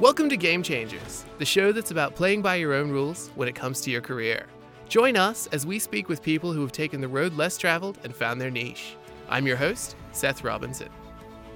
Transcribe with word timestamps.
Welcome 0.00 0.30
to 0.30 0.36
Game 0.38 0.62
Changers, 0.62 1.26
the 1.36 1.44
show 1.44 1.72
that's 1.72 1.90
about 1.90 2.14
playing 2.14 2.40
by 2.40 2.54
your 2.54 2.72
own 2.72 2.90
rules 2.90 3.30
when 3.34 3.48
it 3.48 3.54
comes 3.54 3.82
to 3.82 3.90
your 3.90 4.00
career. 4.00 4.46
Join 4.88 5.14
us 5.14 5.46
as 5.48 5.66
we 5.66 5.78
speak 5.78 6.08
with 6.08 6.22
people 6.22 6.54
who 6.54 6.62
have 6.62 6.72
taken 6.72 7.02
the 7.02 7.08
road 7.08 7.34
less 7.34 7.58
traveled 7.58 7.98
and 8.02 8.16
found 8.16 8.40
their 8.40 8.50
niche. 8.50 8.96
I'm 9.28 9.46
your 9.46 9.58
host, 9.58 9.96
Seth 10.12 10.42
Robinson. 10.42 10.88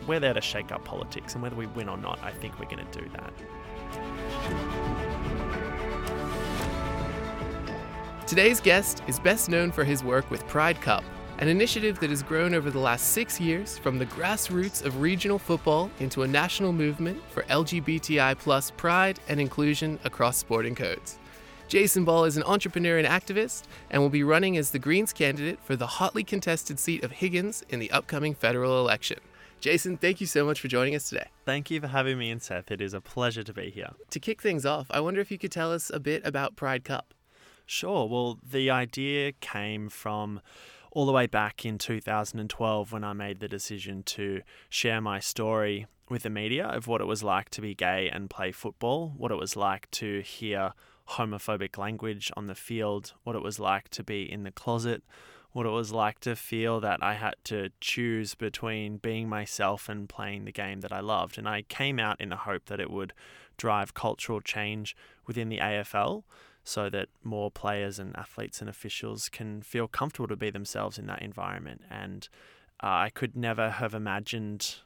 We're 0.06 0.20
there 0.20 0.34
to 0.34 0.42
shake 0.42 0.72
up 0.72 0.84
politics, 0.84 1.32
and 1.32 1.42
whether 1.42 1.56
we 1.56 1.68
win 1.68 1.88
or 1.88 1.96
not, 1.96 2.22
I 2.22 2.32
think 2.32 2.60
we're 2.60 2.66
going 2.66 2.86
to 2.86 3.00
do 3.00 3.08
that. 3.14 3.32
Today's 8.26 8.60
guest 8.60 9.02
is 9.06 9.18
best 9.18 9.48
known 9.48 9.72
for 9.72 9.84
his 9.84 10.04
work 10.04 10.30
with 10.30 10.46
Pride 10.48 10.82
Cup, 10.82 11.02
an 11.38 11.48
initiative 11.48 11.98
that 12.00 12.10
has 12.10 12.22
grown 12.22 12.54
over 12.54 12.70
the 12.70 12.78
last 12.78 13.10
six 13.10 13.40
years 13.40 13.76
from 13.78 13.98
the 13.98 14.06
grassroots 14.06 14.84
of 14.84 15.00
regional 15.00 15.38
football 15.38 15.90
into 15.98 16.22
a 16.22 16.28
national 16.28 16.72
movement 16.72 17.20
for 17.30 17.42
LGBTI 17.44 18.38
plus 18.38 18.70
pride 18.70 19.18
and 19.28 19.40
inclusion 19.40 19.98
across 20.04 20.36
sporting 20.36 20.74
codes. 20.74 21.18
Jason 21.66 22.04
Ball 22.04 22.24
is 22.24 22.36
an 22.36 22.44
entrepreneur 22.44 22.98
and 22.98 23.08
activist 23.08 23.64
and 23.90 24.00
will 24.00 24.10
be 24.10 24.22
running 24.22 24.56
as 24.56 24.70
the 24.70 24.78
Greens 24.78 25.12
candidate 25.12 25.58
for 25.62 25.74
the 25.74 25.86
hotly 25.86 26.22
contested 26.22 26.78
seat 26.78 27.02
of 27.02 27.10
Higgins 27.10 27.64
in 27.68 27.80
the 27.80 27.90
upcoming 27.90 28.34
federal 28.34 28.78
election. 28.78 29.18
Jason, 29.60 29.96
thank 29.96 30.20
you 30.20 30.26
so 30.26 30.44
much 30.44 30.60
for 30.60 30.68
joining 30.68 30.94
us 30.94 31.08
today. 31.08 31.28
Thank 31.44 31.70
you 31.70 31.80
for 31.80 31.86
having 31.88 32.18
me 32.18 32.30
and 32.30 32.42
Seth. 32.42 32.70
It 32.70 32.80
is 32.80 32.92
a 32.92 33.00
pleasure 33.00 33.42
to 33.42 33.52
be 33.52 33.70
here. 33.70 33.90
To 34.10 34.20
kick 34.20 34.42
things 34.42 34.66
off, 34.66 34.86
I 34.90 35.00
wonder 35.00 35.20
if 35.20 35.30
you 35.30 35.38
could 35.38 35.52
tell 35.52 35.72
us 35.72 35.90
a 35.92 35.98
bit 35.98 36.24
about 36.24 36.54
Pride 36.54 36.84
Cup. 36.84 37.14
Sure. 37.66 38.06
Well, 38.06 38.38
the 38.46 38.70
idea 38.70 39.32
came 39.32 39.88
from 39.88 40.40
all 40.94 41.06
the 41.06 41.12
way 41.12 41.26
back 41.26 41.66
in 41.66 41.76
2012 41.76 42.92
when 42.92 43.02
I 43.02 43.12
made 43.12 43.40
the 43.40 43.48
decision 43.48 44.04
to 44.04 44.42
share 44.70 45.00
my 45.00 45.18
story 45.18 45.86
with 46.08 46.22
the 46.22 46.30
media 46.30 46.66
of 46.66 46.86
what 46.86 47.00
it 47.00 47.06
was 47.06 47.24
like 47.24 47.50
to 47.50 47.60
be 47.60 47.74
gay 47.74 48.08
and 48.08 48.30
play 48.30 48.52
football, 48.52 49.12
what 49.16 49.32
it 49.32 49.36
was 49.36 49.56
like 49.56 49.90
to 49.90 50.20
hear 50.20 50.72
homophobic 51.10 51.76
language 51.76 52.30
on 52.36 52.46
the 52.46 52.54
field, 52.54 53.12
what 53.24 53.34
it 53.34 53.42
was 53.42 53.58
like 53.58 53.88
to 53.88 54.04
be 54.04 54.30
in 54.30 54.44
the 54.44 54.52
closet, 54.52 55.02
what 55.50 55.66
it 55.66 55.70
was 55.70 55.92
like 55.92 56.20
to 56.20 56.36
feel 56.36 56.78
that 56.80 57.02
I 57.02 57.14
had 57.14 57.34
to 57.44 57.70
choose 57.80 58.36
between 58.36 58.98
being 58.98 59.28
myself 59.28 59.88
and 59.88 60.08
playing 60.08 60.44
the 60.44 60.52
game 60.52 60.80
that 60.82 60.92
I 60.92 61.00
loved. 61.00 61.38
And 61.38 61.48
I 61.48 61.62
came 61.62 61.98
out 61.98 62.20
in 62.20 62.28
the 62.28 62.36
hope 62.36 62.66
that 62.66 62.80
it 62.80 62.90
would 62.90 63.12
drive 63.56 63.94
cultural 63.94 64.40
change 64.40 64.96
within 65.26 65.48
the 65.48 65.58
AFL 65.58 66.22
so 66.64 66.88
that 66.90 67.08
more 67.22 67.50
players 67.50 67.98
and 67.98 68.16
athletes 68.16 68.60
and 68.60 68.68
officials 68.68 69.28
can 69.28 69.62
feel 69.62 69.86
comfortable 69.86 70.28
to 70.28 70.36
be 70.36 70.50
themselves 70.50 70.98
in 70.98 71.06
that 71.06 71.22
environment. 71.22 71.82
And 71.90 72.28
uh, 72.82 72.86
I 72.86 73.10
could 73.10 73.36
never 73.36 73.70
have 73.70 73.94
imagined 73.94 74.76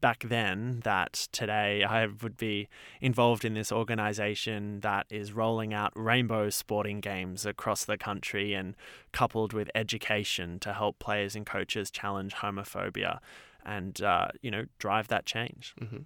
back 0.00 0.24
then 0.28 0.80
that 0.84 1.28
today 1.32 1.82
I 1.82 2.06
would 2.06 2.36
be 2.36 2.68
involved 3.00 3.42
in 3.42 3.54
this 3.54 3.72
organization 3.72 4.80
that 4.80 5.06
is 5.08 5.32
rolling 5.32 5.72
out 5.72 5.92
rainbow 5.94 6.50
sporting 6.50 7.00
games 7.00 7.46
across 7.46 7.86
the 7.86 7.96
country 7.96 8.52
and 8.52 8.76
coupled 9.12 9.54
with 9.54 9.70
education 9.74 10.58
to 10.60 10.74
help 10.74 10.98
players 10.98 11.34
and 11.34 11.46
coaches 11.46 11.90
challenge 11.90 12.34
homophobia 12.34 13.18
and 13.64 14.02
uh, 14.02 14.28
you 14.42 14.50
know 14.50 14.66
drive 14.78 15.08
that 15.08 15.24
change. 15.24 15.74
Mm-hmm. 15.80 16.02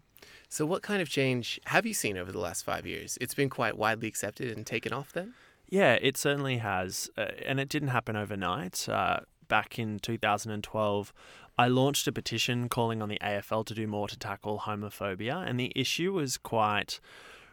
So, 0.49 0.65
what 0.65 0.83
kind 0.83 1.03
of 1.03 1.09
change 1.09 1.61
have 1.67 1.87
you 1.87 1.95
seen 1.95 2.17
over 2.17 2.33
the 2.33 2.41
last 2.41 2.65
five 2.65 2.87
years? 2.87 3.19
It's 3.21 3.35
been 3.35 3.51
quite 3.51 3.77
widely 3.77 4.09
accepted 4.09 4.57
and 4.57 4.67
taken 4.67 4.93
off 4.93 5.13
then? 5.13 5.35
Yeah, 5.69 5.99
it 6.01 6.17
certainly 6.17 6.59
has. 6.59 7.11
Uh, 7.17 7.27
and 7.45 7.61
it 7.61 7.69
didn't 7.69 7.89
happen 7.89 8.17
overnight. 8.17 8.89
Uh, 8.89 9.21
back 9.49 9.79
in 9.79 9.99
2012, 9.99 11.13
I 11.59 11.69
launched 11.69 12.07
a 12.07 12.13
petition 12.13 12.69
calling 12.69 13.03
on 13.03 13.09
the 13.09 13.19
AFL 13.19 13.67
to 13.67 13.75
do 13.75 13.87
more 13.87 14.09
to 14.09 14.17
tackle 14.17 14.61
homophobia, 14.61 15.47
and 15.47 15.59
the 15.59 15.73
issue 15.75 16.13
was 16.13 16.39
quite 16.39 17.01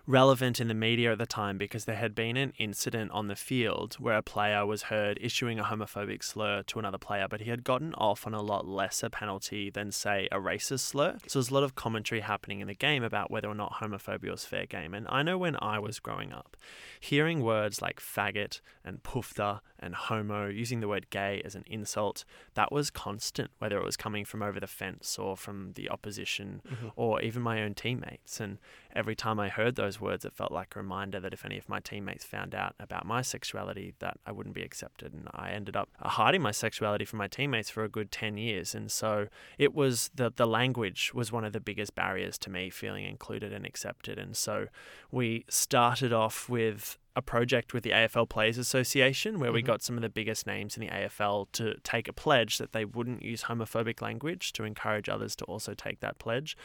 relevant 0.08 0.60
in 0.60 0.68
the 0.68 0.74
media 0.74 1.12
at 1.12 1.18
the 1.18 1.26
time 1.26 1.58
because 1.58 1.86
there 1.86 1.96
had 1.96 2.14
been 2.14 2.38
an 2.38 2.54
incident 2.58 3.10
on 3.12 3.28
the 3.28 3.36
field 3.36 3.96
where 3.96 4.18
a 4.18 4.22
player 4.22 4.66
was 4.66 4.84
heard 4.84 5.18
issuing 5.20 5.60
a 5.60 5.64
homophobic 5.64 6.24
slur 6.24 6.62
to 6.64 6.78
another 6.78 6.98
player, 6.98 7.28
but 7.28 7.42
he 7.42 7.50
had 7.50 7.64
gotten 7.64 7.94
off 7.96 8.28
on 8.28 8.34
a 8.34 8.42
lot 8.42 8.68
lesser 8.68 9.10
penalty 9.10 9.70
than, 9.70 9.92
say, 9.92 10.28
a 10.32 10.38
racist 10.38 10.82
slur. 10.82 11.18
So 11.28 11.40
there's 11.40 11.50
a 11.50 11.54
lot 11.54 11.64
of 11.64 11.76
commentary 11.76 12.22
happening 12.22 12.60
in 12.60 12.68
the 12.68 12.76
game 12.76 13.04
about 13.04 13.32
whether 13.32 13.48
or 13.48 13.56
not 13.56 13.74
homophobia 13.82 14.32
was 14.32 14.46
fair 14.46 14.66
game. 14.66 14.94
And 14.94 15.08
I 15.10 15.24
know 15.24 15.38
when 15.38 15.58
I 15.60 15.80
was 15.80 16.00
growing 16.00 16.32
up, 16.32 16.56
hearing 17.00 17.42
words 17.42 17.82
like 17.82 18.00
faggot 18.00 18.62
and 18.84 19.02
pufta 19.02 19.62
and 19.80 19.96
homo, 19.96 20.48
using 20.48 20.80
the 20.80 20.88
word 20.88 21.10
gay 21.10 21.42
as 21.44 21.56
an 21.56 21.64
insult, 21.68 22.26
that 22.54 22.72
was 22.72 22.90
constant, 22.90 23.52
whether 23.60 23.78
it 23.78 23.84
was 23.84 23.98
coming 23.98 24.24
from 24.24 24.42
over 24.42 24.60
the 24.60 24.68
fence 24.68 25.20
or 25.20 25.36
from 25.36 25.74
the 25.74 25.90
opposition 25.90 26.62
mm-hmm. 26.68 26.88
or 26.96 27.22
even 27.22 27.42
my 27.42 27.62
own 27.62 27.74
teammates. 27.74 28.40
And 28.40 28.58
every 28.96 29.16
time 29.16 29.40
I 29.40 29.50
heard 29.50 29.76
those 29.76 29.95
words, 30.00 30.26
it 30.26 30.34
felt 30.34 30.52
like 30.52 30.76
a 30.76 30.80
reminder 30.80 31.20
that 31.20 31.34
if 31.34 31.46
any 31.46 31.58
of 31.58 31.70
my 31.70 31.80
teammates 31.80 32.26
found 32.26 32.54
out 32.54 32.76
about 32.80 33.06
my 33.06 33.22
sexuality, 33.22 33.94
that 34.00 34.18
I 34.26 34.32
wouldn't 34.32 34.56
be 34.56 34.64
accepted. 34.64 35.14
And 35.14 35.28
I 35.34 35.52
ended 35.52 35.76
up 35.76 35.90
hiding 36.00 36.42
my 36.42 36.52
sexuality 36.52 37.06
from 37.06 37.20
my 37.20 37.28
teammates 37.28 37.70
for 37.70 37.84
a 37.84 37.90
good 37.90 38.12
10 38.12 38.38
years. 38.38 38.76
And 38.76 38.92
so 38.92 39.28
it 39.58 39.74
was 39.74 40.10
the, 40.16 40.32
the 40.36 40.48
language 40.48 41.12
was 41.14 41.32
one 41.32 41.46
of 41.46 41.54
the 41.54 41.60
biggest 41.60 41.96
barriers 41.96 42.38
to 42.40 42.50
me 42.50 42.70
feeling 42.70 43.06
included 43.06 43.54
and 43.54 43.66
accepted. 43.66 44.18
And 44.18 44.36
so 44.36 44.68
we 45.12 45.46
started 45.50 46.14
off 46.14 46.50
with 46.50 46.98
a 47.16 47.22
project 47.22 47.74
with 47.74 47.84
the 47.84 47.92
AFL 47.92 48.28
Players 48.28 48.58
Association 48.58 49.40
where 49.40 49.50
mm-hmm. 49.50 49.56
we 49.56 49.62
got 49.62 49.82
some 49.82 49.96
of 49.96 50.02
the 50.02 50.10
biggest 50.10 50.46
names 50.46 50.76
in 50.76 50.82
the 50.82 50.90
AFL 50.90 51.48
to 51.54 51.76
take 51.84 52.08
a 52.08 52.14
pledge 52.14 52.58
that 52.58 52.74
they 52.74 52.84
wouldn't 52.84 53.22
use 53.22 53.44
homophobic 53.44 54.02
language 54.02 54.52
to 54.54 54.64
encourage 54.64 55.08
others 55.08 55.36
to 55.38 55.46
also 55.46 55.74
take 55.74 56.02
that 56.02 56.20
pledge. 56.20 56.58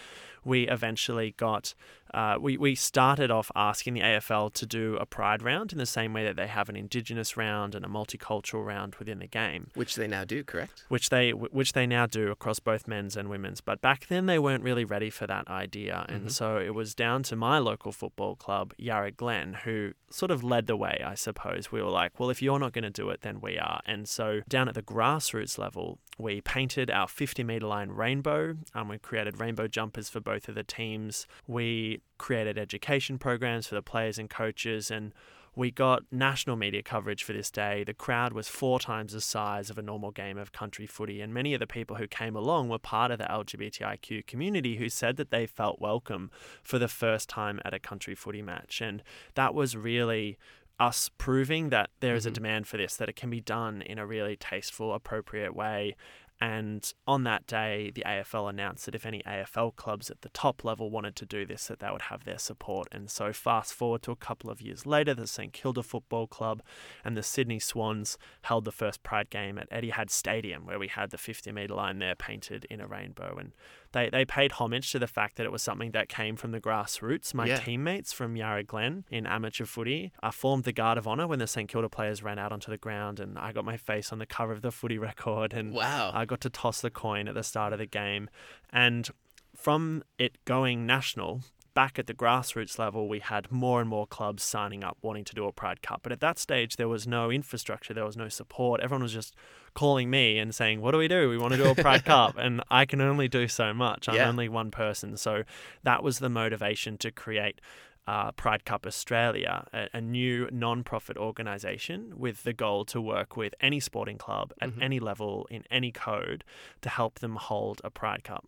We 0.45 0.67
eventually 0.69 1.35
got, 1.37 1.75
uh, 2.13 2.37
we, 2.41 2.57
we 2.57 2.75
started 2.75 3.31
off 3.31 3.53
asking 3.55 3.95
the 3.95 4.01
AFL 4.01 4.53
to 4.55 4.67
do 4.67 4.97
a 4.97 5.07
pride 5.07 5.43
round 5.43 5.73
in 5.73 5.79
the 5.79 5.87
same 5.87 6.13
way 6.13 6.25
that 6.25 6.35
they 6.35 6.49
have 6.49 6.69
an 6.69 6.77
Indigenous 6.77 7.37
round 7.37 7.75
and 7.77 7.85
a 7.85 7.89
multicultural 7.89 8.65
round 8.67 8.97
within 8.97 9.21
the 9.21 9.29
game. 9.29 9.69
Which 9.75 9.95
they 9.95 10.09
now 10.09 10.25
do, 10.25 10.43
correct? 10.43 10.85
Which 10.89 11.11
they, 11.11 11.31
which 11.31 11.75
they 11.75 11.87
now 11.87 12.07
do 12.07 12.31
across 12.33 12.59
both 12.59 12.89
men's 12.89 13.17
and 13.17 13.29
women's. 13.29 13.61
But 13.61 13.81
back 13.81 14.09
then 14.09 14.27
they 14.27 14.39
weren't 14.39 14.65
really 14.65 14.85
ready 14.85 15.11
for 15.11 15.29
that 15.29 15.47
idea. 15.47 16.07
And 16.09 16.23
mm-hmm. 16.23 16.29
so 16.31 16.57
it 16.57 16.75
was 16.75 16.95
down 16.95 17.23
to 17.25 17.37
my 17.37 17.59
local 17.59 17.93
football 17.93 18.35
club, 18.35 18.75
Yarra 18.79 19.13
Glen, 19.13 19.59
who 19.65 19.93
sort 20.11 20.31
of 20.31 20.43
led 20.43 20.67
the 20.67 20.77
way, 20.77 21.03
I 21.05 21.15
suppose. 21.15 21.71
We 21.71 21.81
were 21.81 21.91
like, 21.91 22.19
well, 22.19 22.31
if 22.31 22.43
you're 22.43 22.59
not 22.59 22.73
going 22.73 22.85
to 22.85 22.91
do 22.91 23.11
it, 23.11 23.23
then 23.23 23.41
we 23.41 23.59
are. 23.59 23.81
And 23.87 24.09
so 24.09 24.41
down 24.49 24.69
at 24.69 24.75
the 24.75 24.83
grassroots 24.83 25.57
level, 25.57 25.99
we 26.19 26.41
painted 26.41 26.91
our 26.91 27.09
50 27.09 27.45
meter 27.45 27.67
line 27.67 27.91
rainbow. 27.91 28.57
Um, 28.75 28.89
we 28.89 28.99
created 28.99 29.41
rainbow 29.41 29.69
jumpers 29.69 30.09
for 30.09 30.21
both 30.21 30.49
of 30.49 30.55
the 30.55 30.65
teams. 30.65 31.27
We 31.47 32.03
created 32.19 32.59
education 32.59 33.19
programs 33.19 33.69
for 33.69 33.77
the 33.77 33.83
players 33.83 34.19
and 34.19 34.29
coaches. 34.29 34.91
And 34.91 35.15
we 35.57 35.71
got 35.71 36.05
national 36.11 36.57
media 36.57 36.83
coverage 36.83 37.25
for 37.25 37.33
this 37.33 37.51
day. 37.51 37.85
The 37.85 37.95
crowd 37.95 38.33
was 38.33 38.49
four 38.49 38.79
times 38.79 39.13
the 39.13 39.21
size 39.21 39.71
of 39.71 39.79
a 39.79 39.83
normal 39.83 40.11
game 40.11 40.39
of 40.39 40.53
country 40.53 40.87
footy, 40.87 41.21
and 41.21 41.35
many 41.35 41.55
of 41.55 41.61
the 41.61 41.67
people 41.67 41.97
who 41.97 42.07
came 42.07 42.37
along 42.37 42.69
were 42.69 42.79
part 42.79 43.11
of 43.11 43.19
the 43.19 43.25
LGBTIQ 43.25 44.27
community 44.27 44.77
who 44.77 44.89
said 44.89 45.17
that 45.17 45.31
they 45.31 45.47
felt 45.47 45.81
welcome 45.81 46.31
for 46.63 46.79
the 46.79 46.89
first 46.89 47.29
time 47.29 47.61
at 47.65 47.75
a 47.75 47.79
country 47.79 48.15
footy 48.15 48.43
match. 48.43 48.81
And 48.81 49.03
that 49.35 49.55
was 49.55 49.77
really 49.77 50.39
us 50.79 51.11
proving 51.19 51.69
that 51.69 51.91
there 52.01 52.15
is 52.15 52.25
a 52.25 52.31
mm-hmm. 52.31 52.35
demand 52.35 52.67
for 52.67 52.79
this, 52.79 52.97
that 52.97 53.09
it 53.09 53.17
can 53.17 53.29
be 53.31 53.41
done 53.41 53.83
in 53.83 53.99
a 53.99 54.07
really 54.07 54.37
tasteful, 54.37 54.95
appropriate 54.95 55.55
way, 55.55 55.95
and 56.41 56.93
on 57.07 57.25
that 57.25 57.47
day, 57.47 57.91
the 57.95 58.03
AFL 58.07 58.49
announced 58.49 58.87
that 58.87 58.95
if 58.95 59.05
any 59.05 59.23
AFL 59.27 59.77
clubs 59.77 60.11
at 60.11 60.23
the 60.23 60.31
top 60.31 60.65
level 60.65 60.91
wanted 60.91 61.15
to 61.17 61.27
do 61.27 61.45
this, 61.45 61.67
that 61.67 61.81
they 61.81 61.91
would 61.91 62.03
have 62.03 62.25
their 62.25 62.39
support. 62.39 62.89
And 62.91 63.11
so, 63.11 63.33
fast 63.33 63.75
forward 63.75 64.03
to 64.03 64.11
a 64.11 64.17
couple 64.17 64.49
of 64.51 64.63
years 64.63 64.87
later, 64.87 65.13
the 65.13 65.27
St 65.27 65.53
Kilda 65.53 65.83
Football 65.83 66.27
Club 66.27 66.63
and 67.05 67.15
the 67.15 67.23
Sydney 67.23 67.59
Swans 67.59 68.17
held 68.43 68.65
the 68.65 68.73
first 68.73 69.03
Pride 69.03 69.29
game 69.29 69.59
at 69.59 69.71
Etihad 69.71 70.09
Stadium, 70.09 70.65
where 70.65 70.79
we 70.79 70.89
had 70.89 71.11
the 71.11 71.19
50 71.19 71.53
metre 71.53 71.75
line 71.75 71.99
there 71.99 72.15
painted 72.15 72.67
in 72.71 72.81
a 72.81 72.87
rainbow. 72.87 73.37
And 73.39 73.53
they, 73.93 74.09
they 74.09 74.25
paid 74.25 74.53
homage 74.53 74.93
to 74.93 74.99
the 74.99 75.07
fact 75.07 75.37
that 75.37 75.47
it 75.47 75.53
was 75.53 75.63
something 75.63 75.91
that 75.93 76.09
came 76.09 76.37
from 76.37 76.53
the 76.53 76.61
grassroots. 76.61 77.35
My 77.35 77.47
yeah. 77.47 77.57
teammates 77.57 78.13
from 78.13 78.37
Yarra 78.37 78.63
Glen 78.63 79.05
in 79.11 79.27
amateur 79.27 79.65
footy 79.65 80.13
I 80.23 80.31
formed 80.31 80.65
the 80.65 80.73
Guard 80.73 80.99
of 80.99 81.09
Honour 81.09 81.27
when 81.27 81.39
the 81.39 81.47
St 81.47 81.69
Kilda 81.69 81.89
players 81.89 82.23
ran 82.23 82.39
out 82.39 82.53
onto 82.53 82.71
the 82.71 82.79
ground, 82.79 83.19
and 83.21 83.39
I 83.39 83.53
got 83.53 83.65
my 83.65 83.77
face 83.77 84.13
on 84.13 84.19
the 84.19 84.27
cover 84.27 84.53
of 84.53 84.63
the 84.63 84.71
footy 84.71 84.99
record, 85.11 85.53
and 85.53 85.73
wow. 85.73 86.11
I 86.15 86.25
got 86.25 86.41
to 86.43 86.51
toss 86.51 86.81
the 86.81 86.91
coin 86.91 87.29
at 87.29 87.35
the 87.35 87.43
start 87.43 87.73
of 87.73 87.79
the 87.79 87.87
game. 87.87 88.29
And 88.71 89.09
from 89.57 90.05
it 90.19 90.39
going 90.45 90.87
national, 90.87 91.43
back 91.75 91.99
at 91.99 92.07
the 92.07 92.15
grassroots 92.15 92.79
level, 92.79 93.09
we 93.09 93.21
had 93.21 93.51
more 93.51 93.81
and 93.81 93.89
more 93.89 94.07
clubs 94.07 94.43
signing 94.43 94.83
up 94.85 94.99
wanting 95.03 95.25
to 95.25 95.35
do 95.35 95.47
a 95.47 95.53
Pride 95.53 95.83
Cup. 95.83 96.01
But 96.03 96.13
at 96.13 96.21
that 96.21 96.39
stage, 96.39 96.77
there 96.77 96.89
was 96.89 97.07
no 97.07 97.31
infrastructure, 97.31 97.95
there 97.95 98.05
was 98.05 98.17
no 98.17 98.29
support. 98.29 98.81
Everyone 98.81 99.03
was 99.03 99.13
just 99.13 99.35
calling 99.75 100.11
me 100.11 100.39
and 100.39 100.55
saying, 100.55 100.81
What 100.81 100.93
do 100.93 100.99
we 100.99 101.09
do? 101.09 101.29
We 101.29 101.39
want 101.39 101.53
to 101.53 101.59
do 101.59 101.71
a 101.71 101.75
Pride 101.75 102.05
Cup. 102.07 102.37
And 102.37 102.63
I 102.71 102.85
can 102.85 103.01
only 103.01 103.29
do 103.29 103.49
so 103.49 103.73
much. 103.73 104.09
I'm 104.09 104.17
yeah. 104.17 104.29
only 104.29 104.49
one 104.49 104.71
person. 104.71 105.17
So 105.17 105.45
that 105.83 106.03
was 106.03 106.19
the 106.19 106.29
motivation 106.29 106.99
to 106.99 107.11
create. 107.11 107.61
Uh, 108.07 108.33
Pride 108.33 108.65
Cup 108.65 108.87
Australia, 108.87 109.69
a, 109.73 109.87
a 109.93 110.01
new 110.01 110.49
non-profit 110.51 111.17
organisation 111.17 112.15
with 112.17 112.43
the 112.43 112.53
goal 112.53 112.85
to 112.87 113.01
work 113.01 113.37
with 113.37 113.55
any 113.61 113.79
sporting 113.79 114.19
club 114.19 114.53
at 114.61 114.71
mm-hmm. 114.71 114.83
any 114.83 114.99
level 114.99 115.47
in 115.49 115.63
any 115.71 115.93
code 115.93 116.43
to 116.81 116.89
help 116.89 117.21
them 117.21 117.37
hold 117.37 117.81
a 117.85 117.91
Pride 117.91 118.25
Cup. 118.25 118.47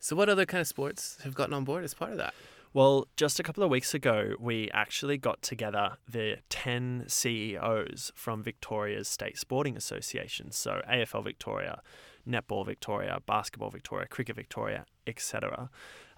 So, 0.00 0.16
what 0.16 0.28
other 0.28 0.46
kind 0.46 0.60
of 0.60 0.66
sports 0.66 1.18
have 1.22 1.34
gotten 1.34 1.54
on 1.54 1.64
board 1.64 1.84
as 1.84 1.94
part 1.94 2.10
of 2.10 2.18
that? 2.18 2.34
Well, 2.76 3.08
just 3.16 3.40
a 3.40 3.42
couple 3.42 3.64
of 3.64 3.70
weeks 3.70 3.94
ago, 3.94 4.34
we 4.38 4.70
actually 4.70 5.16
got 5.16 5.40
together 5.40 5.96
the 6.06 6.40
10 6.50 7.04
CEOs 7.08 8.12
from 8.14 8.42
Victoria's 8.42 9.08
State 9.08 9.38
Sporting 9.38 9.78
Association. 9.78 10.50
So, 10.50 10.82
AFL 10.86 11.24
Victoria, 11.24 11.80
Netball 12.28 12.66
Victoria, 12.66 13.20
Basketball 13.24 13.70
Victoria, 13.70 14.06
Cricket 14.08 14.36
Victoria, 14.36 14.84
etc. 15.06 15.70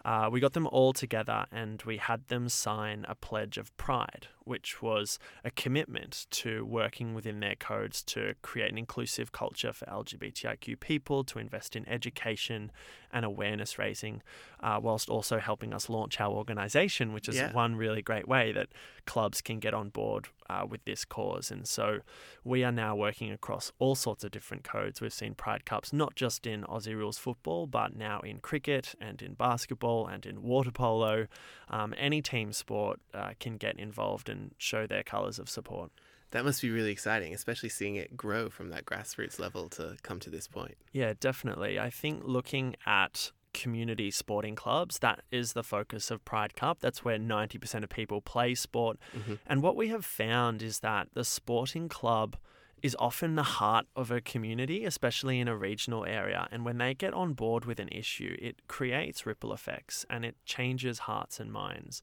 Uh, 0.05 0.28
we 0.31 0.40
got 0.40 0.52
them 0.52 0.66
all 0.69 0.93
together 0.93 1.44
and 1.50 1.82
we 1.82 1.96
had 1.96 2.26
them 2.28 2.49
sign 2.49 3.04
a 3.08 3.14
pledge 3.14 3.58
of 3.58 3.76
pride, 3.76 4.28
which 4.44 4.81
was 4.81 5.19
a 5.44 5.50
commitment 5.50 6.26
to 6.31 6.64
working 6.64 7.14
within 7.14 7.40
their 7.40 7.56
codes 7.56 8.02
to 8.02 8.34
create 8.40 8.70
an 8.70 8.78
inclusive 8.78 9.32
culture 9.32 9.72
for 9.72 9.84
LGBTIQ 9.87 10.81
people, 10.81 11.25
to 11.25 11.38
invest 11.38 11.75
in 11.75 11.87
education 11.88 12.70
and 13.12 13.25
awareness 13.25 13.78
raising, 13.78 14.22
uh, 14.60 14.78
whilst 14.82 15.08
also 15.08 15.38
helping 15.38 15.72
us 15.72 15.88
launch 15.88 16.20
our 16.20 16.31
organisation, 16.32 17.12
which 17.12 17.28
is 17.28 17.37
Yeah. 17.37 17.52
one 17.52 17.76
really 17.76 18.02
great 18.02 18.26
way 18.26 18.52
that 18.52 18.69
clubs 19.06 19.40
can 19.40 19.58
get 19.60 19.72
on 19.75 19.90
board 19.90 20.28
uh, 20.50 20.64
with 20.69 20.84
this 20.84 21.05
cause. 21.05 21.50
And 21.50 21.66
so 21.66 22.00
we 22.44 22.64
are 22.64 22.72
now 22.72 22.96
working 22.96 23.31
across 23.31 23.70
all 23.78 23.94
sorts 23.94 24.25
of 24.25 24.31
different 24.31 24.64
codes. 24.64 25.00
We've 25.00 25.12
seen 25.12 25.34
Pride 25.34 25.64
Cups 25.64 25.93
not 25.93 26.14
just 26.14 26.46
in 26.46 26.62
Aussie 26.64 26.96
rules 26.96 27.19
football, 27.19 27.66
but 27.66 27.94
now 27.96 28.20
in 28.20 28.40
cricket 28.40 28.94
and 29.00 29.20
in 29.22 29.34
basketball 29.34 30.06
and 30.06 30.25
in 30.26 30.43
water 30.43 30.70
polo. 30.72 31.26
Um, 31.69 31.94
any 31.96 32.22
team 32.22 32.52
sport 32.52 33.00
uh, 33.14 33.31
can 33.40 33.56
get 33.56 33.78
involved 33.78 34.28
and 34.28 34.52
show 34.58 34.87
their 34.87 35.02
colours 35.02 35.38
of 35.38 35.49
support. 35.49 35.90
That 36.32 36.44
must 36.44 36.61
be 36.61 36.69
really 36.70 36.93
exciting, 36.93 37.32
especially 37.32 37.70
seeing 37.70 37.96
it 37.96 38.14
grow 38.14 38.50
from 38.50 38.69
that 38.69 38.84
grassroots 38.84 39.38
level 39.38 39.70
to 39.70 39.96
come 40.02 40.20
to 40.20 40.28
this 40.28 40.46
point. 40.46 40.76
Yeah, 40.93 41.14
definitely. 41.19 41.78
I 41.78 41.88
think 41.88 42.20
looking 42.22 42.76
at 42.84 43.32
community 43.62 44.10
sporting 44.10 44.55
clubs, 44.55 44.99
that 45.00 45.20
is 45.31 45.52
the 45.52 45.62
focus 45.62 46.10
of 46.10 46.25
Pride 46.25 46.55
Cup. 46.55 46.78
That's 46.81 47.05
where 47.05 47.19
90% 47.19 47.84
of 47.84 47.90
people 47.90 48.20
play 48.20 48.55
sport. 48.55 48.99
Mhm. 49.14 49.38
And 49.46 49.62
what 49.62 49.76
we 49.76 49.88
have 49.88 50.05
found 50.05 50.62
is 50.62 50.81
that 50.81 51.08
the 51.14 51.25
sporting 51.25 51.88
club 51.88 52.37
is 52.82 52.96
often 52.99 53.34
the 53.34 53.43
heart 53.58 53.87
of 53.96 54.10
a 54.10 54.20
community, 54.20 54.84
especially 54.84 55.40
in 55.40 55.49
a 55.49 55.56
regional 55.56 56.05
area. 56.05 56.46
And 56.52 56.64
when 56.64 56.78
they 56.78 56.94
get 56.94 57.12
on 57.12 57.32
board 57.34 57.64
with 57.64 57.81
an 57.81 57.88
issue, 57.88 58.37
it 58.38 58.69
creates 58.69 59.26
ripple 59.26 59.52
effects 59.52 60.06
and 60.08 60.25
it 60.25 60.37
changes 60.44 61.00
hearts 61.00 61.40
and 61.40 61.52
minds. 61.52 62.02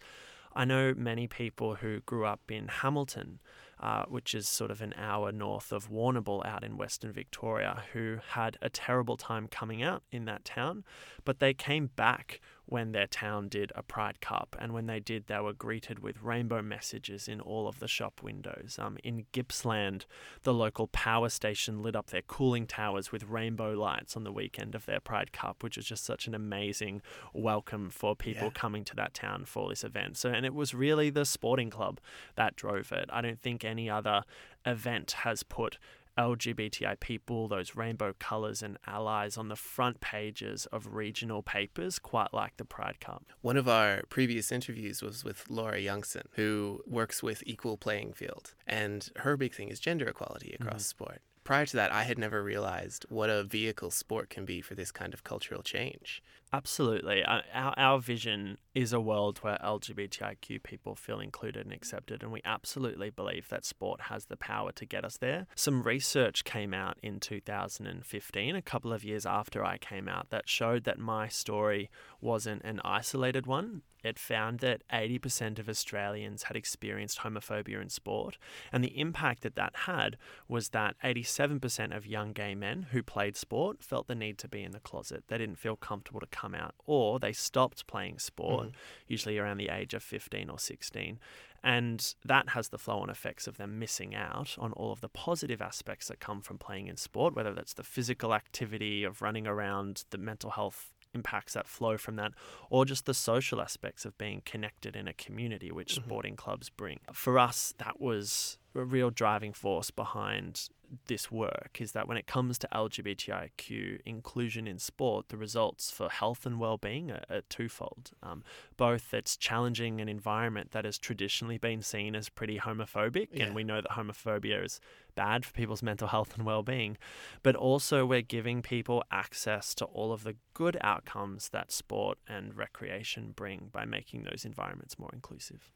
I 0.54 0.66
know 0.66 0.94
many 0.94 1.28
people 1.28 1.76
who 1.76 2.02
grew 2.02 2.26
up 2.26 2.50
in 2.50 2.68
Hamilton, 2.68 3.40
uh, 3.80 4.04
which 4.08 4.34
is 4.34 4.48
sort 4.48 4.72
of 4.72 4.82
an 4.82 4.94
hour 4.98 5.32
north 5.32 5.72
of 5.72 5.90
Warrnambool 5.90 6.46
out 6.46 6.64
in 6.64 6.78
Western 6.78 7.12
Victoria, 7.12 7.84
who 7.94 8.20
had 8.30 8.58
a 8.62 8.70
terrible 8.70 9.18
time 9.18 9.48
coming 9.48 9.84
out 9.84 10.04
in 10.12 10.26
that 10.26 10.46
town, 10.46 10.84
but 11.24 11.40
they 11.40 11.54
came 11.54 11.88
back 11.96 12.40
when 12.68 12.92
their 12.92 13.08
town 13.08 13.48
did 13.48 13.72
a 13.76 13.84
Pride 13.84 14.22
Cup. 14.22 14.56
And 14.60 14.74
when 14.74 14.88
they 14.88 15.00
did, 15.00 15.28
they 15.28 15.40
were 15.40 15.54
greeted 15.54 16.00
with 16.00 16.22
rainbow 16.22 16.62
messages 16.62 17.28
in 17.28 17.40
all 17.42 17.68
of 17.68 17.80
the 17.80 17.88
shop 17.88 18.22
windows. 18.24 18.78
Um, 18.82 18.98
in 19.04 19.26
Gippsland, 19.32 20.06
the 20.44 20.54
local 20.54 20.88
power 20.88 21.30
station 21.30 21.84
lit 21.84 21.96
up 21.96 22.08
their 22.08 22.22
cooling 22.24 22.66
towers 22.68 23.12
with 23.12 23.24
rainbow 23.24 23.72
lights 23.74 24.16
on 24.18 24.24
the 24.24 24.32
weekend 24.32 24.74
of 24.76 24.86
their 24.86 25.00
Pride 25.00 25.32
Cup, 25.32 25.64
which 25.64 25.78
was 25.78 25.86
just 25.86 26.06
such 26.06 26.28
an 26.28 26.34
amazing 26.34 27.02
welcome 27.34 27.90
for 27.90 28.16
people 28.16 28.46
Yeah. 28.48 28.54
coming 28.54 28.84
to 28.86 28.96
that 28.96 29.14
town 29.14 29.46
for 29.46 29.70
this 29.70 29.84
event. 29.84 30.18
So, 30.18 30.30
and 30.32 30.46
it 30.46 30.54
was 30.54 30.74
really 30.74 31.10
the 31.10 31.26
sporting 31.26 31.70
club 31.70 32.00
that 32.36 32.56
drove 32.56 32.92
it. 32.92 33.10
I 33.12 33.22
don't 33.22 33.40
think 33.42 33.64
any 33.64 33.90
other 33.90 34.24
event 34.66 35.12
has 35.24 35.44
put 35.44 35.78
LGBTI 36.18 37.00
people, 37.00 37.48
those 37.48 37.76
rainbow 37.76 38.14
colours 38.20 38.62
and 38.62 38.78
allies 38.88 39.38
on 39.38 39.50
the 39.50 39.56
front 39.56 40.02
pages 40.02 40.66
of 40.68 40.94
regional 40.94 41.42
papers, 41.42 42.00
quite 42.00 42.34
like 42.34 42.58
the 42.58 42.66
Pride 42.66 43.00
Cup. 43.00 43.26
One 43.42 43.58
of 43.58 43.68
our 43.68 44.02
previous 44.10 44.52
interviews 44.52 45.02
was 45.02 45.24
with 45.24 45.46
Laura 45.50 45.80
Youngson, 45.80 46.24
who 46.32 46.82
works 46.88 47.22
with 47.22 47.44
Equal 47.46 47.78
Playing 47.78 48.14
Field. 48.14 48.54
And 48.66 49.10
her 49.18 49.38
big 49.38 49.54
thing 49.54 49.70
is 49.70 49.80
gender 49.80 50.08
equality 50.08 50.56
across 50.60 50.74
mm-hmm. 50.74 51.04
sport. 51.04 51.22
Prior 51.46 51.68
to 51.68 51.76
that, 51.78 51.92
I 51.94 52.04
had 52.04 52.18
never 52.18 52.44
realized 52.44 53.06
what 53.08 53.30
a 53.30 53.44
vehicle 53.44 53.92
sport 53.92 54.32
can 54.32 54.46
be 54.46 54.62
for 54.62 54.74
this 54.74 54.92
kind 54.92 55.14
of 55.14 55.24
cultural 55.24 55.62
change. 55.62 56.24
Absolutely. 56.52 57.24
Uh, 57.24 57.42
Our, 57.54 57.74
our 57.78 58.00
vision 58.00 58.58
is 58.74 58.94
a 58.94 59.00
world 59.00 59.38
where 59.40 59.60
LGBTIQ 59.64 60.64
people 60.64 60.96
feel 60.96 61.20
included 61.20 61.66
and 61.66 61.74
accepted, 61.74 62.24
and 62.24 62.32
we 62.32 62.42
absolutely 62.46 63.12
believe 63.12 63.48
that 63.50 63.64
sport 63.64 64.02
has 64.02 64.26
the 64.26 64.38
power 64.38 64.72
to 64.72 64.86
get 64.86 65.06
us 65.06 65.18
there. 65.18 65.46
Some 65.56 65.84
research 65.84 66.46
came 66.46 66.74
out 66.74 66.98
in 67.04 67.20
2015, 67.20 68.56
a 68.56 68.62
couple 68.64 68.92
of 68.92 69.04
years 69.04 69.28
after 69.28 69.64
I 69.64 69.78
came 69.78 70.08
out, 70.08 70.32
that 70.32 70.50
showed 70.50 70.84
that 70.86 70.98
my 70.98 71.28
story 71.28 71.92
wasn't 72.22 72.64
an 72.64 72.82
isolated 72.84 73.46
one. 73.46 73.84
It 74.06 74.20
found 74.20 74.60
that 74.60 74.84
80% 74.94 75.58
of 75.58 75.68
Australians 75.68 76.44
had 76.44 76.56
experienced 76.56 77.22
homophobia 77.22 77.82
in 77.82 77.90
sport, 77.90 78.38
and 78.72 78.84
the 78.84 79.00
impact 79.00 79.42
that 79.42 79.56
that 79.56 79.76
had 79.88 80.18
was 80.48 80.70
that 80.70 80.96
87% 81.04 81.96
of 81.96 82.06
young 82.06 82.32
gay 82.32 82.54
men 82.54 82.88
who 82.92 83.02
played 83.02 83.36
sport 83.36 83.82
felt 83.82 84.06
the 84.06 84.14
need 84.14 84.38
to 84.38 84.48
be 84.48 84.62
in 84.62 84.74
the 84.74 84.80
closet. 84.80 85.24
They 85.28 85.40
didn't 85.40 85.58
feel 85.58 85.76
comfortable 85.76 86.20
to 86.20 86.28
come 86.28 86.54
out, 86.54 86.76
or 86.86 87.18
they 87.18 87.34
stopped 87.34 87.88
playing 87.88 88.20
sport, 88.20 88.68
mm-hmm. 88.68 88.78
usually 89.08 89.40
around 89.40 89.58
the 89.58 89.70
age 89.70 89.96
of 89.96 90.04
15 90.04 90.52
or 90.52 90.60
16. 90.60 91.20
And 91.64 92.14
that 92.24 92.50
has 92.50 92.70
the 92.70 92.78
flow 92.78 93.00
on 93.00 93.10
effects 93.10 93.48
of 93.48 93.58
them 93.58 93.80
missing 93.80 94.14
out 94.14 94.56
on 94.60 94.72
all 94.74 94.92
of 94.92 95.02
the 95.02 95.10
positive 95.10 95.64
aspects 95.64 96.10
that 96.10 96.20
come 96.20 96.42
from 96.42 96.60
playing 96.60 96.86
in 96.86 96.96
sport, 96.96 97.36
whether 97.36 97.56
that's 97.56 97.74
the 97.74 97.84
physical 97.84 98.36
activity 98.36 99.04
of 99.04 99.24
running 99.24 99.48
around, 99.48 100.04
the 100.12 100.20
mental 100.20 100.52
health 100.52 100.94
impacts 101.16 101.54
that 101.54 101.68
flow 101.68 101.98
from 101.98 102.16
that, 102.18 102.34
or 102.70 102.86
just 102.86 103.06
the 103.06 103.14
social 103.14 103.62
aspects 103.62 104.06
of 104.06 104.18
being 104.18 104.42
connected 104.46 104.96
in 104.96 105.08
a 105.08 105.14
community, 105.14 105.72
which 105.72 105.96
mm-hmm. 105.96 106.08
sporting 106.08 106.36
clubs 106.36 106.70
bring. 106.70 107.00
For 107.12 107.40
us, 107.40 107.74
that 107.80 108.00
was 108.00 108.58
a 108.76 108.86
real 108.86 109.10
driving 109.10 109.54
force 109.54 109.92
behind 109.92 110.70
this 111.08 111.32
work 111.32 111.78
is 111.80 111.94
that 111.94 112.08
when 112.08 112.16
it 112.16 112.28
comes 112.28 112.60
to 112.60 112.68
LGBTIQ 112.72 114.02
inclusion 114.06 114.68
in 114.68 114.78
sport, 114.78 115.30
the 115.30 115.38
results 115.38 115.90
for 115.92 116.10
health 116.10 116.46
and 116.46 116.60
well-being 116.60 117.12
are, 117.12 117.24
are 117.30 117.42
twofold. 117.50 118.12
Um, 118.22 118.44
both 118.78 119.14
it's 119.14 119.36
challenging 119.36 120.00
an 120.00 120.08
environment 120.10 120.72
that 120.72 120.86
has 120.86 120.98
traditionally 120.98 121.58
been 121.58 121.82
seen 121.82 122.16
as 122.16 122.30
pretty 122.30 122.60
homophobic, 122.60 123.30
Yeah. 123.34 123.46
and 123.46 123.56
we 123.56 123.64
know 123.64 123.82
that 123.82 123.92
homophobia 123.92 124.64
is 124.64 124.80
bad 125.16 125.46
for 125.46 125.54
people's 125.54 125.82
mental 125.84 126.08
health 126.10 126.36
and 126.36 126.46
well-being, 126.46 126.98
but 127.42 127.56
also 127.56 128.06
we're 128.06 128.22
giving 128.22 128.62
people 128.62 129.04
access 129.12 129.74
to 129.76 129.86
all 129.86 130.12
of 130.12 130.24
the 130.24 130.36
good 130.54 130.78
outcomes 130.82 131.50
that 131.50 131.72
sport 131.72 132.18
and 132.28 132.56
recreation 132.56 133.32
bring 133.36 133.70
by 133.72 133.86
making 133.86 134.24
those 134.24 134.46
environments 134.46 135.00
more 135.00 135.10
inclusive. 135.14 135.72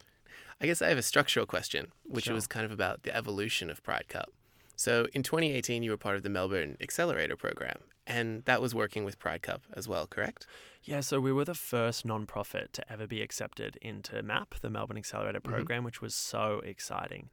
I 0.61 0.65
guess 0.65 0.81
I 0.81 0.89
have 0.89 0.97
a 0.97 1.01
structural 1.03 1.45
question, 1.45 1.91
which 2.03 2.25
Sure. 2.25 2.33
was 2.33 2.47
kind 2.47 2.65
of 2.65 2.71
about 2.71 3.03
the 3.03 3.15
evolution 3.15 3.69
of 3.69 3.81
Pride 3.83 4.07
Cup. 4.07 4.31
So 4.75 5.07
in 5.13 5.23
2018, 5.23 5.83
you 5.83 5.91
were 5.91 5.97
part 5.97 6.15
of 6.15 6.23
the 6.23 6.29
Melbourne 6.29 6.77
Accelerator 6.81 7.35
program, 7.35 7.79
and 8.09 8.43
that 8.45 8.61
was 8.61 8.73
working 8.73 9.05
with 9.05 9.19
Pride 9.19 9.43
Cup 9.43 9.61
as 9.73 9.87
well, 9.87 10.07
correct? 10.07 10.47
Yeah, 10.83 11.01
so 11.01 11.19
we 11.19 11.31
were 11.31 11.45
the 11.45 11.53
first 11.53 12.05
nonprofit 12.05 12.71
to 12.73 12.91
ever 12.91 13.05
be 13.05 13.21
accepted 13.21 13.77
into 13.81 14.23
MAP, 14.23 14.55
the 14.61 14.69
Melbourne 14.69 14.97
Accelerator 14.97 15.39
program, 15.39 15.83
which 15.83 16.01
was 16.01 16.15
so 16.15 16.61
exciting. 16.65 17.29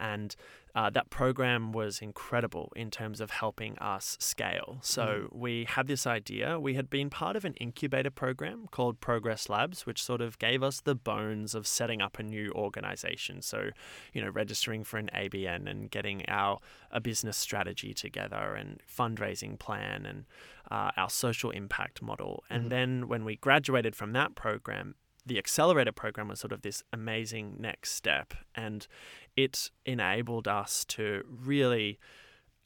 And 0.00 0.34
uh, 0.74 0.90
that 0.90 1.08
program 1.08 1.70
was 1.72 2.00
incredible 2.00 2.72
in 2.74 2.90
terms 2.90 3.20
of 3.20 3.30
helping 3.30 3.78
us 3.78 4.16
scale. 4.18 4.78
So 4.82 5.28
we 5.30 5.66
had 5.68 5.86
this 5.86 6.04
idea. 6.04 6.58
We 6.58 6.74
had 6.74 6.90
been 6.90 7.10
part 7.10 7.36
of 7.36 7.44
an 7.44 7.54
incubator 7.54 8.10
program 8.10 8.66
called 8.72 9.00
Progress 9.00 9.48
Labs, 9.48 9.86
which 9.86 10.02
sort 10.02 10.20
of 10.20 10.38
gave 10.40 10.64
us 10.64 10.80
the 10.80 10.96
bones 10.96 11.54
of 11.54 11.68
setting 11.68 12.02
up 12.02 12.18
a 12.18 12.24
new 12.24 12.50
organization. 12.52 13.40
So, 13.40 13.70
you 14.12 14.20
know, 14.20 14.30
registering 14.30 14.82
for 14.82 14.98
an 14.98 15.10
ABN 15.14 15.70
and 15.70 15.90
getting 15.90 16.24
our 16.28 16.58
a 16.90 17.00
business 17.00 17.36
strategy 17.36 17.92
together 17.92 18.54
and 18.54 18.80
fundraising 18.88 19.58
plan 19.58 20.06
and 20.06 20.13
uh, 20.70 20.90
our 20.96 21.10
social 21.10 21.50
impact 21.50 22.02
model. 22.02 22.44
And 22.48 22.70
then 22.70 23.08
when 23.08 23.24
we 23.24 23.36
graduated 23.36 23.94
from 23.94 24.12
that 24.12 24.34
program, 24.34 24.94
the 25.26 25.38
accelerator 25.38 25.92
program 25.92 26.28
was 26.28 26.40
sort 26.40 26.52
of 26.52 26.62
this 26.62 26.82
amazing 26.92 27.56
next 27.58 27.92
step 27.92 28.34
and 28.54 28.86
it 29.36 29.70
enabled 29.86 30.46
us 30.46 30.84
to 30.84 31.22
really 31.26 31.98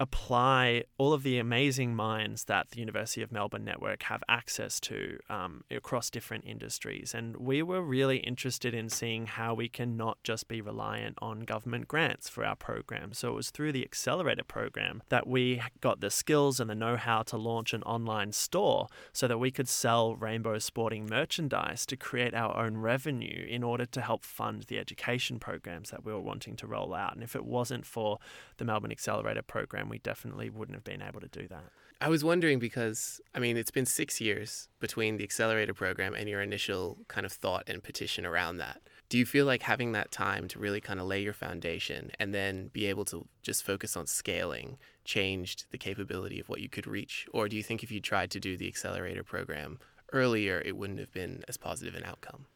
apply 0.00 0.85
all 0.97 1.12
of 1.12 1.25
the 1.25 1.38
amazing 1.38 1.95
minds 1.95 2.45
that 2.45 2.71
the 2.71 2.78
University 2.78 3.21
of 3.21 3.33
Melbourne 3.33 3.64
network 3.64 4.05
have 4.05 4.23
access 4.28 4.78
to 4.81 5.19
um, 5.28 5.64
across 5.71 6.09
different 6.09 6.45
industries. 6.47 7.14
And 7.14 7.37
we 7.37 7.62
were 7.62 7.83
really 7.83 8.19
interested 8.19 8.75
in 8.75 8.88
seeing 8.88 9.26
how 9.26 9.55
we 9.55 9.69
can 9.69 9.97
not 9.97 10.19
just 10.23 10.47
be 10.47 10.61
reliant 10.61 11.19
on 11.21 11.40
government 11.40 11.88
grants 11.88 12.28
for 12.28 12.45
our 12.45 12.55
program. 12.55 13.12
So 13.12 13.31
it 13.31 13.35
was 13.35 13.50
through 13.50 13.73
the 13.73 13.85
Accelerator 13.85 14.45
program 14.45 15.02
that 15.09 15.26
we 15.26 15.61
got 15.81 16.00
the 16.00 16.11
skills 16.11 16.61
and 16.61 16.71
the 16.71 16.76
know 16.76 16.97
how 16.97 17.23
to 17.23 17.37
launch 17.37 17.73
an 17.73 17.83
online 17.83 18.31
store 18.31 18.87
so 19.12 19.26
that 19.26 19.38
we 19.38 19.50
could 19.50 19.69
sell 19.69 20.14
rainbow 20.14 20.61
sporting 20.61 21.07
merchandise 21.07 21.85
to 21.87 21.97
create 21.97 22.35
our 22.35 22.57
own 22.57 22.76
revenue 22.76 23.47
in 23.49 23.64
order 23.64 23.85
to 23.85 24.00
help 24.00 24.25
fund 24.25 24.62
the 24.69 24.78
education 24.78 25.40
programs 25.40 25.90
that 25.90 26.05
we 26.05 26.12
were 26.12 26.21
wanting 26.21 26.55
to 26.55 26.69
roll 26.69 26.95
out. 26.95 27.14
And 27.14 27.25
if 27.25 27.35
it 27.35 27.45
wasn't 27.45 27.85
for 27.85 28.19
the 28.59 28.64
Melbourne 28.64 28.93
Accelerator 28.93 29.43
program, 29.43 29.88
program, 29.88 29.90
we 29.90 29.99
definitely 29.99 30.50
wouldn't 30.50 30.76
have 30.76 30.85
been 30.85 31.02
able 31.02 31.21
to 31.21 31.28
do 31.28 31.49
that. 31.49 31.64
I 32.00 32.09
was 32.09 32.23
wondering 32.23 32.61
because, 32.61 33.21
I 33.35 33.40
mean, 33.40 33.57
it's 33.57 33.73
been 33.73 33.87
six 33.87 34.21
years 34.21 34.68
between 34.78 35.16
the 35.16 35.25
accelerator 35.25 35.75
program 35.75 36.14
and 36.14 36.28
your 36.28 36.40
initial 36.40 36.99
kind 37.09 37.26
of 37.26 37.33
thought 37.33 37.64
and 37.66 37.83
petition 37.83 38.25
around 38.25 38.59
that. 38.59 38.80
Do 39.09 39.18
you 39.18 39.26
feel 39.26 39.47
like 39.47 39.62
having 39.62 39.92
that 39.92 40.12
time 40.12 40.47
to 40.49 40.61
really 40.61 40.80
kind 40.80 41.00
of 41.00 41.07
lay 41.07 41.23
your 41.23 41.33
foundation 41.33 42.11
and 42.21 42.33
then 42.33 42.71
be 42.73 42.87
able 42.87 43.04
to 43.07 43.26
just 43.42 43.64
focus 43.64 43.97
on 43.97 44.07
scaling 44.07 44.78
changed 45.04 45.64
the 45.71 45.78
capability 45.78 46.38
of 46.38 46.49
what 46.49 46.61
you 46.61 46.68
could 46.68 46.87
reach? 46.87 47.26
Or 47.33 47.49
do 47.49 47.57
you 47.57 47.62
think 47.62 47.83
if 47.83 47.90
you 47.90 48.00
tried 48.00 48.30
to 48.33 48.40
do 48.40 48.57
the 48.57 48.68
accelerator 48.68 49.25
program 49.25 49.78
earlier, 50.12 50.62
it 50.64 50.76
wouldn't 50.76 51.00
have 51.00 51.12
been 51.12 51.42
as 51.49 51.57
positive 51.57 51.95
an 51.95 52.04
outcome? 52.04 52.47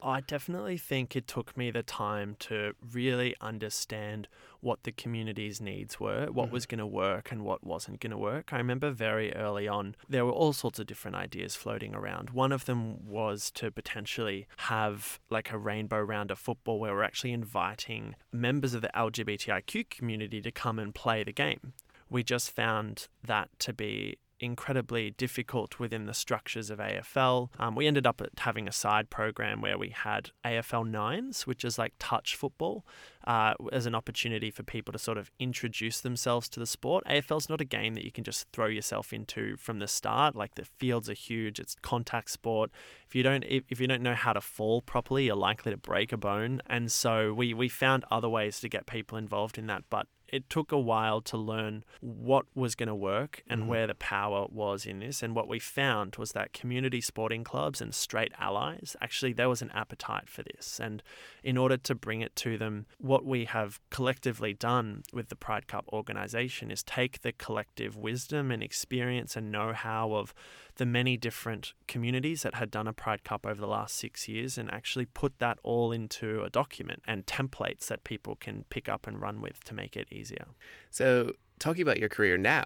I 0.00 0.20
definitely 0.20 0.78
think 0.78 1.16
it 1.16 1.26
took 1.26 1.56
me 1.56 1.70
the 1.70 1.82
time 1.82 2.36
to 2.40 2.74
really 2.92 3.34
understand 3.40 4.28
what 4.60 4.84
the 4.84 4.92
community's 4.92 5.60
needs 5.60 5.98
were, 5.98 6.26
what 6.30 6.46
mm-hmm. 6.46 6.54
was 6.54 6.66
going 6.66 6.78
to 6.78 6.86
work 6.86 7.32
and 7.32 7.44
what 7.44 7.64
wasn't 7.64 8.00
going 8.00 8.10
to 8.10 8.18
work. 8.18 8.52
I 8.52 8.58
remember 8.58 8.90
very 8.90 9.34
early 9.34 9.66
on, 9.66 9.96
there 10.08 10.24
were 10.24 10.32
all 10.32 10.52
sorts 10.52 10.78
of 10.78 10.86
different 10.86 11.16
ideas 11.16 11.56
floating 11.56 11.94
around. 11.94 12.30
One 12.30 12.52
of 12.52 12.64
them 12.64 13.08
was 13.08 13.50
to 13.52 13.70
potentially 13.70 14.46
have 14.58 15.18
like 15.30 15.52
a 15.52 15.58
rainbow 15.58 16.00
round 16.00 16.30
of 16.30 16.38
football 16.38 16.78
where 16.78 16.94
we're 16.94 17.02
actually 17.02 17.32
inviting 17.32 18.14
members 18.32 18.74
of 18.74 18.82
the 18.82 18.90
LGBTIQ 18.94 19.90
community 19.90 20.40
to 20.40 20.50
come 20.50 20.78
and 20.78 20.94
play 20.94 21.24
the 21.24 21.32
game. 21.32 21.72
We 22.10 22.22
just 22.22 22.50
found 22.50 23.08
that 23.24 23.50
to 23.60 23.72
be 23.72 24.18
incredibly 24.40 25.10
difficult 25.10 25.78
within 25.78 26.06
the 26.06 26.14
structures 26.14 26.70
of 26.70 26.78
AFL. 26.78 27.50
Um, 27.58 27.74
we 27.74 27.86
ended 27.86 28.06
up 28.06 28.22
having 28.38 28.68
a 28.68 28.72
side 28.72 29.10
program 29.10 29.60
where 29.60 29.78
we 29.78 29.90
had 29.90 30.30
AFL 30.44 30.88
Nines, 30.88 31.46
which 31.46 31.64
is 31.64 31.78
like 31.78 31.94
touch 31.98 32.36
football, 32.36 32.86
uh, 33.26 33.54
as 33.72 33.86
an 33.86 33.94
opportunity 33.94 34.50
for 34.50 34.62
people 34.62 34.92
to 34.92 34.98
sort 34.98 35.18
of 35.18 35.30
introduce 35.38 36.00
themselves 36.00 36.48
to 36.50 36.60
the 36.60 36.66
sport. 36.66 37.04
AFL's 37.06 37.48
not 37.48 37.60
a 37.60 37.64
game 37.64 37.94
that 37.94 38.04
you 38.04 38.12
can 38.12 38.24
just 38.24 38.46
throw 38.52 38.66
yourself 38.66 39.12
into 39.12 39.56
from 39.56 39.78
the 39.78 39.88
start. 39.88 40.36
Like 40.36 40.54
the 40.54 40.64
fields 40.64 41.10
are 41.10 41.14
huge, 41.14 41.58
it's 41.58 41.74
contact 41.82 42.30
sport. 42.30 42.70
If 43.06 43.14
you 43.14 43.22
don't 43.22 43.44
if 43.48 43.80
you 43.80 43.86
don't 43.86 44.02
know 44.02 44.14
how 44.14 44.32
to 44.32 44.40
fall 44.40 44.82
properly, 44.82 45.26
you're 45.26 45.36
likely 45.36 45.72
to 45.72 45.78
break 45.78 46.12
a 46.12 46.16
bone. 46.16 46.60
And 46.66 46.90
so 46.92 47.32
we 47.32 47.54
we 47.54 47.68
found 47.68 48.04
other 48.10 48.28
ways 48.28 48.60
to 48.60 48.68
get 48.68 48.86
people 48.86 49.18
involved 49.18 49.58
in 49.58 49.66
that, 49.66 49.84
but 49.90 50.06
it 50.28 50.48
took 50.50 50.72
a 50.72 50.78
while 50.78 51.20
to 51.22 51.36
learn 51.36 51.84
what 52.00 52.46
was 52.54 52.74
going 52.74 52.88
to 52.88 52.94
work 52.94 53.42
and 53.48 53.62
mm-hmm. 53.62 53.70
where 53.70 53.86
the 53.86 53.94
power 53.94 54.46
was 54.50 54.86
in 54.86 55.00
this. 55.00 55.22
And 55.22 55.34
what 55.34 55.48
we 55.48 55.58
found 55.58 56.16
was 56.16 56.32
that 56.32 56.52
community 56.52 57.00
sporting 57.00 57.44
clubs 57.44 57.80
and 57.80 57.94
straight 57.94 58.32
allies 58.38 58.96
actually 59.00 59.32
there 59.32 59.48
was 59.48 59.62
an 59.62 59.70
appetite 59.72 60.28
for 60.28 60.42
this. 60.42 60.80
And 60.80 61.02
in 61.42 61.56
order 61.56 61.76
to 61.76 61.94
bring 61.94 62.20
it 62.20 62.34
to 62.36 62.58
them, 62.58 62.86
what 62.98 63.24
we 63.24 63.44
have 63.46 63.80
collectively 63.90 64.54
done 64.54 65.02
with 65.12 65.28
the 65.28 65.36
Pride 65.36 65.66
Cup 65.66 65.86
organization 65.92 66.70
is 66.70 66.82
take 66.82 67.22
the 67.22 67.32
collective 67.32 67.96
wisdom 67.96 68.50
and 68.50 68.62
experience 68.62 69.36
and 69.36 69.50
know 69.50 69.72
how 69.72 70.12
of 70.12 70.34
the 70.78 70.86
many 70.86 71.16
different 71.16 71.74
communities 71.86 72.42
that 72.42 72.54
had 72.54 72.70
done 72.70 72.86
a 72.86 72.92
Pride 72.92 73.24
Cup 73.24 73.44
over 73.44 73.60
the 73.60 73.66
last 73.66 73.94
six 73.96 74.26
years 74.28 74.56
and 74.56 74.70
actually 74.72 75.04
put 75.04 75.38
that 75.38 75.58
all 75.62 75.92
into 75.92 76.42
a 76.42 76.50
document 76.50 77.02
and 77.06 77.26
templates 77.26 77.86
that 77.88 78.04
people 78.04 78.36
can 78.36 78.64
pick 78.70 78.88
up 78.88 79.06
and 79.06 79.20
run 79.20 79.40
with 79.40 79.62
to 79.64 79.74
make 79.74 79.96
it 79.96 80.08
easier. 80.10 80.46
So, 80.90 81.32
talking 81.58 81.82
about 81.82 81.98
your 81.98 82.08
career 82.08 82.38
now, 82.38 82.64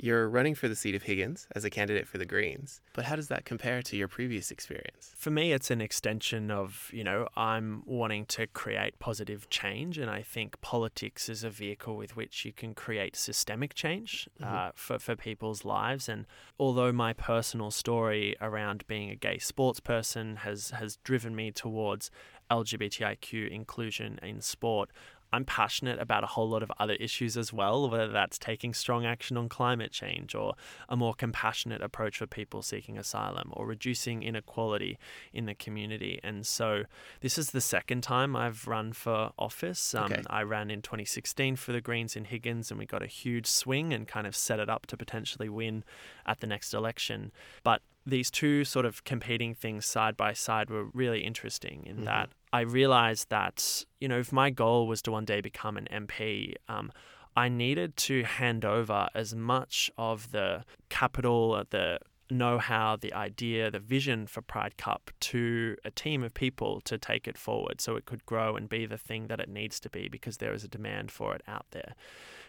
you're 0.00 0.28
running 0.28 0.54
for 0.54 0.68
the 0.68 0.76
seat 0.76 0.94
of 0.94 1.02
Higgins 1.02 1.48
as 1.54 1.64
a 1.64 1.70
candidate 1.70 2.06
for 2.06 2.18
the 2.18 2.24
Greens, 2.24 2.80
but 2.94 3.04
how 3.04 3.16
does 3.16 3.28
that 3.28 3.44
compare 3.44 3.82
to 3.82 3.96
your 3.96 4.06
previous 4.08 4.50
experience? 4.50 5.12
For 5.16 5.30
me, 5.30 5.52
it's 5.52 5.70
an 5.70 5.80
extension 5.80 6.50
of, 6.50 6.88
you 6.92 7.02
know, 7.02 7.26
I'm 7.36 7.82
wanting 7.84 8.26
to 8.26 8.46
create 8.46 8.98
positive 9.00 9.50
change, 9.50 9.98
and 9.98 10.08
I 10.08 10.22
think 10.22 10.60
politics 10.60 11.28
is 11.28 11.42
a 11.42 11.50
vehicle 11.50 11.96
with 11.96 12.16
which 12.16 12.44
you 12.44 12.52
can 12.52 12.74
create 12.74 13.16
systemic 13.16 13.74
change 13.74 14.28
mm-hmm. 14.40 14.54
uh, 14.54 14.70
for, 14.74 14.98
for 14.98 15.16
people's 15.16 15.64
lives. 15.64 16.08
And 16.08 16.26
although 16.58 16.92
my 16.92 17.12
personal 17.12 17.70
story 17.72 18.36
around 18.40 18.86
being 18.86 19.10
a 19.10 19.16
gay 19.16 19.38
sports 19.38 19.80
person 19.80 20.36
has, 20.36 20.70
has 20.70 20.96
driven 21.02 21.34
me 21.34 21.50
towards 21.50 22.10
LGBTIQ 22.50 23.50
inclusion 23.50 24.18
in 24.22 24.40
sport, 24.40 24.90
I'm 25.32 25.44
passionate 25.44 26.00
about 26.00 26.24
a 26.24 26.28
whole 26.28 26.48
lot 26.48 26.62
of 26.62 26.72
other 26.78 26.94
issues 26.94 27.36
as 27.36 27.52
well, 27.52 27.88
whether 27.90 28.08
that's 28.08 28.38
taking 28.38 28.72
strong 28.72 29.04
action 29.04 29.36
on 29.36 29.48
climate 29.48 29.92
change 29.92 30.34
or 30.34 30.54
a 30.88 30.96
more 30.96 31.14
compassionate 31.14 31.82
approach 31.82 32.18
for 32.18 32.26
people 32.26 32.62
seeking 32.62 32.96
asylum 32.96 33.50
or 33.52 33.66
reducing 33.66 34.22
inequality 34.22 34.98
in 35.32 35.46
the 35.46 35.54
community. 35.54 36.18
And 36.22 36.46
so 36.46 36.84
this 37.20 37.36
is 37.36 37.50
the 37.50 37.60
second 37.60 38.02
time 38.02 38.34
I've 38.34 38.66
run 38.66 38.92
for 38.92 39.32
office. 39.38 39.94
Um, 39.94 40.12
okay. 40.12 40.22
I 40.28 40.42
ran 40.42 40.70
in 40.70 40.82
2016 40.82 41.56
for 41.56 41.72
the 41.72 41.80
Greens 41.80 42.16
in 42.16 42.24
Higgins 42.24 42.70
and 42.70 42.78
we 42.78 42.86
got 42.86 43.02
a 43.02 43.06
huge 43.06 43.46
swing 43.46 43.92
and 43.92 44.08
kind 44.08 44.26
of 44.26 44.34
set 44.34 44.60
it 44.60 44.70
up 44.70 44.86
to 44.86 44.96
potentially 44.96 45.48
win 45.48 45.84
at 46.24 46.40
the 46.40 46.46
next 46.46 46.72
election. 46.72 47.32
But 47.62 47.82
these 48.06 48.30
two 48.30 48.64
sort 48.64 48.86
of 48.86 49.04
competing 49.04 49.54
things 49.54 49.86
side 49.86 50.16
by 50.16 50.32
side 50.32 50.70
were 50.70 50.86
really 50.94 51.20
interesting 51.20 51.84
in 51.86 51.96
mm-hmm. 51.96 52.04
that 52.04 52.30
I 52.52 52.60
realized 52.60 53.28
that, 53.30 53.84
you 54.00 54.08
know, 54.08 54.18
if 54.18 54.32
my 54.32 54.50
goal 54.50 54.86
was 54.86 55.02
to 55.02 55.12
one 55.12 55.24
day 55.24 55.40
become 55.40 55.76
an 55.76 55.86
MP, 55.92 56.54
um, 56.68 56.90
I 57.36 57.48
needed 57.48 57.96
to 57.98 58.24
hand 58.24 58.64
over 58.64 59.08
as 59.14 59.34
much 59.34 59.90
of 59.98 60.32
the 60.32 60.64
capital, 60.88 61.54
uh, 61.54 61.64
the 61.70 61.98
know 62.30 62.58
how, 62.58 62.96
the 62.96 63.12
idea, 63.14 63.70
the 63.70 63.78
vision 63.78 64.26
for 64.26 64.42
Pride 64.42 64.76
Cup 64.76 65.10
to 65.20 65.76
a 65.84 65.90
team 65.90 66.22
of 66.22 66.34
people 66.34 66.80
to 66.82 66.98
take 66.98 67.26
it 67.26 67.38
forward 67.38 67.80
so 67.80 67.96
it 67.96 68.04
could 68.04 68.24
grow 68.26 68.56
and 68.56 68.68
be 68.68 68.86
the 68.86 68.98
thing 68.98 69.28
that 69.28 69.40
it 69.40 69.48
needs 69.48 69.80
to 69.80 69.90
be 69.90 70.08
because 70.08 70.38
there 70.38 70.52
is 70.52 70.64
a 70.64 70.68
demand 70.68 71.10
for 71.10 71.34
it 71.34 71.42
out 71.48 71.66
there. 71.70 71.94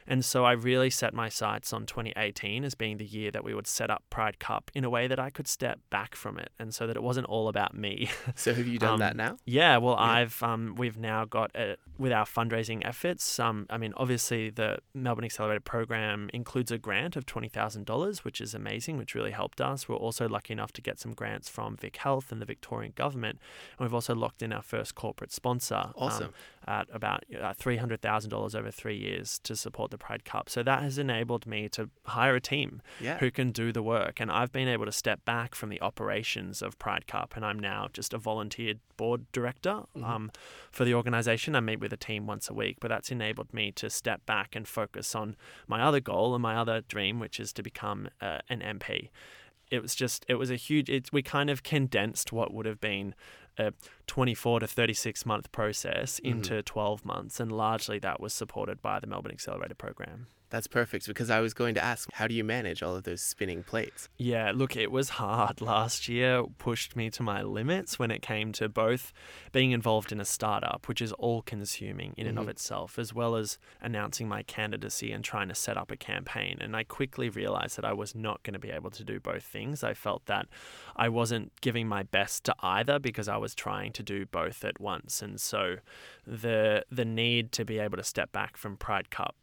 And 0.09 0.25
so 0.25 0.43
I 0.43 0.53
really 0.53 0.89
set 0.89 1.13
my 1.13 1.29
sights 1.29 1.71
on 1.71 1.85
2018 1.85 2.63
as 2.63 2.73
being 2.73 2.97
the 2.97 3.05
year 3.05 3.29
that 3.29 3.43
we 3.43 3.53
would 3.53 3.67
set 3.67 3.91
up 3.91 4.03
Pride 4.09 4.39
Cup 4.39 4.71
in 4.73 4.83
a 4.83 4.89
way 4.89 5.05
that 5.05 5.19
I 5.19 5.29
could 5.29 5.47
step 5.47 5.79
back 5.91 6.15
from 6.15 6.39
it 6.39 6.49
and 6.57 6.73
so 6.73 6.87
that 6.87 6.95
it 6.95 7.03
wasn't 7.03 7.27
all 7.27 7.47
about 7.47 7.75
me. 7.75 8.09
So 8.35 8.53
have 8.53 8.67
you 8.67 8.79
done 8.79 8.93
um, 8.93 8.99
that 8.99 9.15
now? 9.15 9.37
Yeah, 9.45 9.77
well 9.77 9.95
yeah. 9.99 10.05
I've 10.05 10.41
um, 10.41 10.75
we've 10.77 10.97
now 10.97 11.25
got 11.25 11.51
a, 11.55 11.75
with 11.97 12.11
our 12.11 12.25
fundraising 12.25 12.85
efforts, 12.85 13.39
um, 13.39 13.67
I 13.69 13.77
mean 13.77 13.93
obviously 13.97 14.49
the 14.49 14.79
Melbourne 14.93 15.25
Accelerator 15.25 15.59
program 15.59 16.29
includes 16.33 16.71
a 16.71 16.77
grant 16.77 17.15
of 17.15 17.25
$20,000 17.25 18.19
which 18.23 18.41
is 18.41 18.55
amazing, 18.55 18.97
which 18.97 19.13
really 19.13 19.31
helped 19.31 19.61
us. 19.61 19.87
We're 19.87 19.97
also 19.97 20.27
lucky 20.27 20.53
enough 20.53 20.71
to 20.73 20.81
get 20.81 20.99
some 20.99 21.13
grants 21.13 21.49
from 21.49 21.75
Vic 21.75 21.97
Health 21.97 22.31
and 22.31 22.41
the 22.41 22.45
Victorian 22.45 22.93
government. 22.95 23.39
And 23.77 23.85
we've 23.85 23.93
also 23.93 24.15
locked 24.15 24.41
in 24.41 24.51
our 24.51 24.63
first 24.63 24.95
corporate 24.95 25.31
sponsor 25.31 25.75
um, 25.75 25.93
awesome. 25.97 26.33
at 26.67 26.87
about 26.91 27.25
uh, 27.35 27.53
$300,000 27.53 28.55
over 28.55 28.71
3 28.71 28.95
years 28.95 29.39
to 29.43 29.55
support 29.55 29.91
the 29.91 29.98
Pride 29.99 30.25
Cup. 30.25 30.49
So 30.49 30.63
that 30.63 30.81
has 30.81 30.97
enabled 30.97 31.45
me 31.45 31.69
to 31.69 31.89
hire 32.05 32.35
a 32.35 32.41
team 32.41 32.81
yeah. 32.99 33.17
who 33.17 33.29
can 33.31 33.51
do 33.51 33.71
the 33.71 33.83
work. 33.83 34.19
And 34.19 34.31
I've 34.31 34.51
been 34.51 34.67
able 34.67 34.85
to 34.85 34.91
step 34.91 35.23
back 35.25 35.55
from 35.55 35.69
the 35.69 35.81
operations 35.81 36.61
of 36.61 36.79
Pride 36.79 37.07
Cup. 37.07 37.35
And 37.35 37.45
I'm 37.45 37.59
now 37.59 37.89
just 37.91 38.13
a 38.13 38.17
volunteered 38.17 38.79
board 38.97 39.25
director 39.31 39.83
mm-hmm. 39.95 40.03
um, 40.03 40.31
for 40.71 40.85
the 40.85 40.93
organization. 40.93 41.55
I 41.55 41.59
meet 41.59 41.79
with 41.79 41.93
a 41.93 41.97
team 41.97 42.25
once 42.25 42.49
a 42.49 42.53
week, 42.53 42.77
but 42.79 42.87
that's 42.87 43.11
enabled 43.11 43.53
me 43.53 43.71
to 43.73 43.89
step 43.89 44.25
back 44.25 44.55
and 44.55 44.67
focus 44.67 45.15
on 45.15 45.35
my 45.67 45.81
other 45.81 45.99
goal 45.99 46.33
and 46.33 46.41
my 46.41 46.55
other 46.55 46.81
dream, 46.81 47.19
which 47.19 47.39
is 47.39 47.53
to 47.53 47.63
become 47.63 48.09
uh, 48.21 48.39
an 48.49 48.59
MP 48.61 49.09
it 49.71 49.81
was 49.81 49.95
just 49.95 50.25
it 50.27 50.35
was 50.35 50.49
a 50.49 50.55
huge 50.55 50.89
it, 50.89 51.11
we 51.13 51.21
kind 51.21 51.49
of 51.49 51.63
condensed 51.63 52.31
what 52.31 52.53
would 52.53 52.65
have 52.65 52.81
been 52.81 53.13
a 53.59 53.73
24 54.07 54.61
to 54.61 54.67
36 54.67 55.25
month 55.25 55.51
process 55.51 56.19
mm-hmm. 56.19 56.37
into 56.37 56.53
mm-hmm. 56.55 56.61
12 56.61 57.05
months, 57.05 57.39
and 57.39 57.51
largely 57.51 57.99
that 57.99 58.19
was 58.19 58.33
supported 58.33 58.81
by 58.81 58.99
the 58.99 59.07
Melbourne 59.07 59.31
Accelerator 59.31 59.75
program. 59.75 60.27
That's 60.49 60.67
perfect 60.67 61.05
because 61.07 61.29
I 61.29 61.41
was 61.41 61.53
going 61.53 61.75
to 61.75 61.83
ask, 61.83 62.09
how 62.13 62.27
do 62.27 62.33
you 62.33 62.43
manage 62.43 62.81
all 62.81 62.95
of 62.95 63.03
those 63.03 63.21
spinning 63.21 63.61
plates? 63.63 64.09
Yeah, 64.17 64.51
look, 64.53 64.75
it 64.75 64.91
was 64.91 65.09
hard. 65.09 65.61
Last 65.69 66.07
year 66.07 66.43
pushed 66.57 66.95
me 66.95 67.09
to 67.11 67.23
my 67.23 67.43
limits 67.43 67.99
when 67.99 68.09
it 68.09 68.21
came 68.21 68.51
to 68.53 68.67
both 68.67 69.13
being 69.51 69.71
involved 69.71 70.11
in 70.11 70.19
a 70.19 70.25
startup, 70.25 70.87
which 70.87 71.01
is 71.01 71.11
all 71.13 71.43
consuming 71.43 72.13
in 72.17 72.23
mm-hmm. 72.23 72.29
and 72.29 72.37
of 72.39 72.43
mm-hmm. 72.43 72.51
itself, 72.51 72.97
as 72.97 73.13
well 73.13 73.35
as 73.35 73.59
announcing 73.81 74.27
my 74.27 74.41
candidacy 74.43 75.11
and 75.11 75.23
trying 75.23 75.49
to 75.49 75.55
set 75.55 75.77
up 75.77 75.91
a 75.91 75.97
campaign. 75.97 76.57
And 76.59 76.75
I 76.75 76.83
quickly 76.83 77.29
realized 77.29 77.77
that 77.77 77.85
I 77.85 77.93
was 77.93 78.15
not 78.15 78.41
going 78.41 78.53
to 78.53 78.59
be 78.59 78.71
able 78.71 78.89
to 78.91 79.03
do 79.03 79.19
both 79.19 79.43
things. 79.43 79.83
I 79.83 79.93
felt 79.93 80.25
that 80.25 80.47
I 80.95 81.09
wasn't 81.09 81.51
giving 81.61 81.87
my 81.87 82.03
best 82.03 82.43
to 82.45 82.55
either 82.61 82.97
because 82.97 83.27
I 83.27 83.37
was 83.37 83.53
trying 83.53 83.91
to 83.93 84.03
do 84.03 84.25
both 84.25 84.65
at 84.65 84.79
once. 84.79 85.21
And 85.21 85.39
so 85.39 85.75
the 86.25 86.83
the 86.91 87.05
need 87.05 87.51
to 87.53 87.65
be 87.65 87.79
able 87.79 87.97
to 87.97 88.03
step 88.03 88.31
back 88.31 88.57
from 88.57 88.77
Pride 88.77 89.09
Cup 89.09 89.35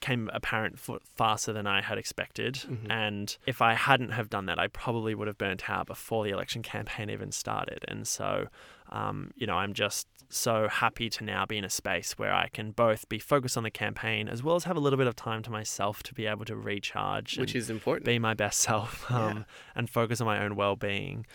came 0.00 0.30
apparent 0.36 0.78
faster 1.16 1.52
than 1.52 1.66
I 1.66 1.80
had 1.80 1.98
expected. 1.98 2.54
Mm-hmm. 2.54 2.90
And 2.90 3.36
if 3.46 3.62
I 3.62 3.74
hadn't 3.74 4.10
have 4.10 4.30
done 4.30 4.46
that, 4.46 4.58
I 4.58 4.68
probably 4.68 5.14
would 5.14 5.26
have 5.26 5.38
burnt 5.38 5.68
out 5.68 5.86
before 5.86 6.24
the 6.24 6.30
election 6.30 6.62
campaign 6.62 7.10
even 7.10 7.32
started. 7.32 7.84
And 7.88 8.06
so, 8.06 8.48
um, 8.90 9.32
you 9.34 9.46
know, 9.46 9.54
I'm 9.54 9.72
just 9.72 10.06
so 10.28 10.68
happy 10.68 11.08
to 11.08 11.24
now 11.24 11.46
be 11.46 11.56
in 11.56 11.64
a 11.64 11.70
space 11.70 12.12
where 12.18 12.34
I 12.34 12.48
can 12.52 12.72
both 12.72 13.08
be 13.08 13.18
focused 13.18 13.56
on 13.56 13.62
the 13.62 13.70
campaign 13.70 14.28
as 14.28 14.42
well 14.42 14.56
as 14.56 14.64
have 14.64 14.76
a 14.76 14.80
little 14.80 14.98
bit 14.98 15.06
of 15.06 15.16
time 15.16 15.42
to 15.44 15.50
myself 15.50 16.02
to 16.04 16.14
be 16.14 16.26
able 16.26 16.44
to 16.44 16.56
recharge, 16.56 17.38
which 17.38 17.54
is 17.54 17.70
important, 17.70 18.04
be 18.04 18.18
my 18.18 18.34
best 18.34 18.60
self, 18.60 19.10
um, 19.10 19.38
yeah. 19.38 19.42
and 19.74 19.88
focus 19.88 20.20
on 20.20 20.26
my 20.26 20.44
own 20.44 20.54
well-being. 20.54 21.26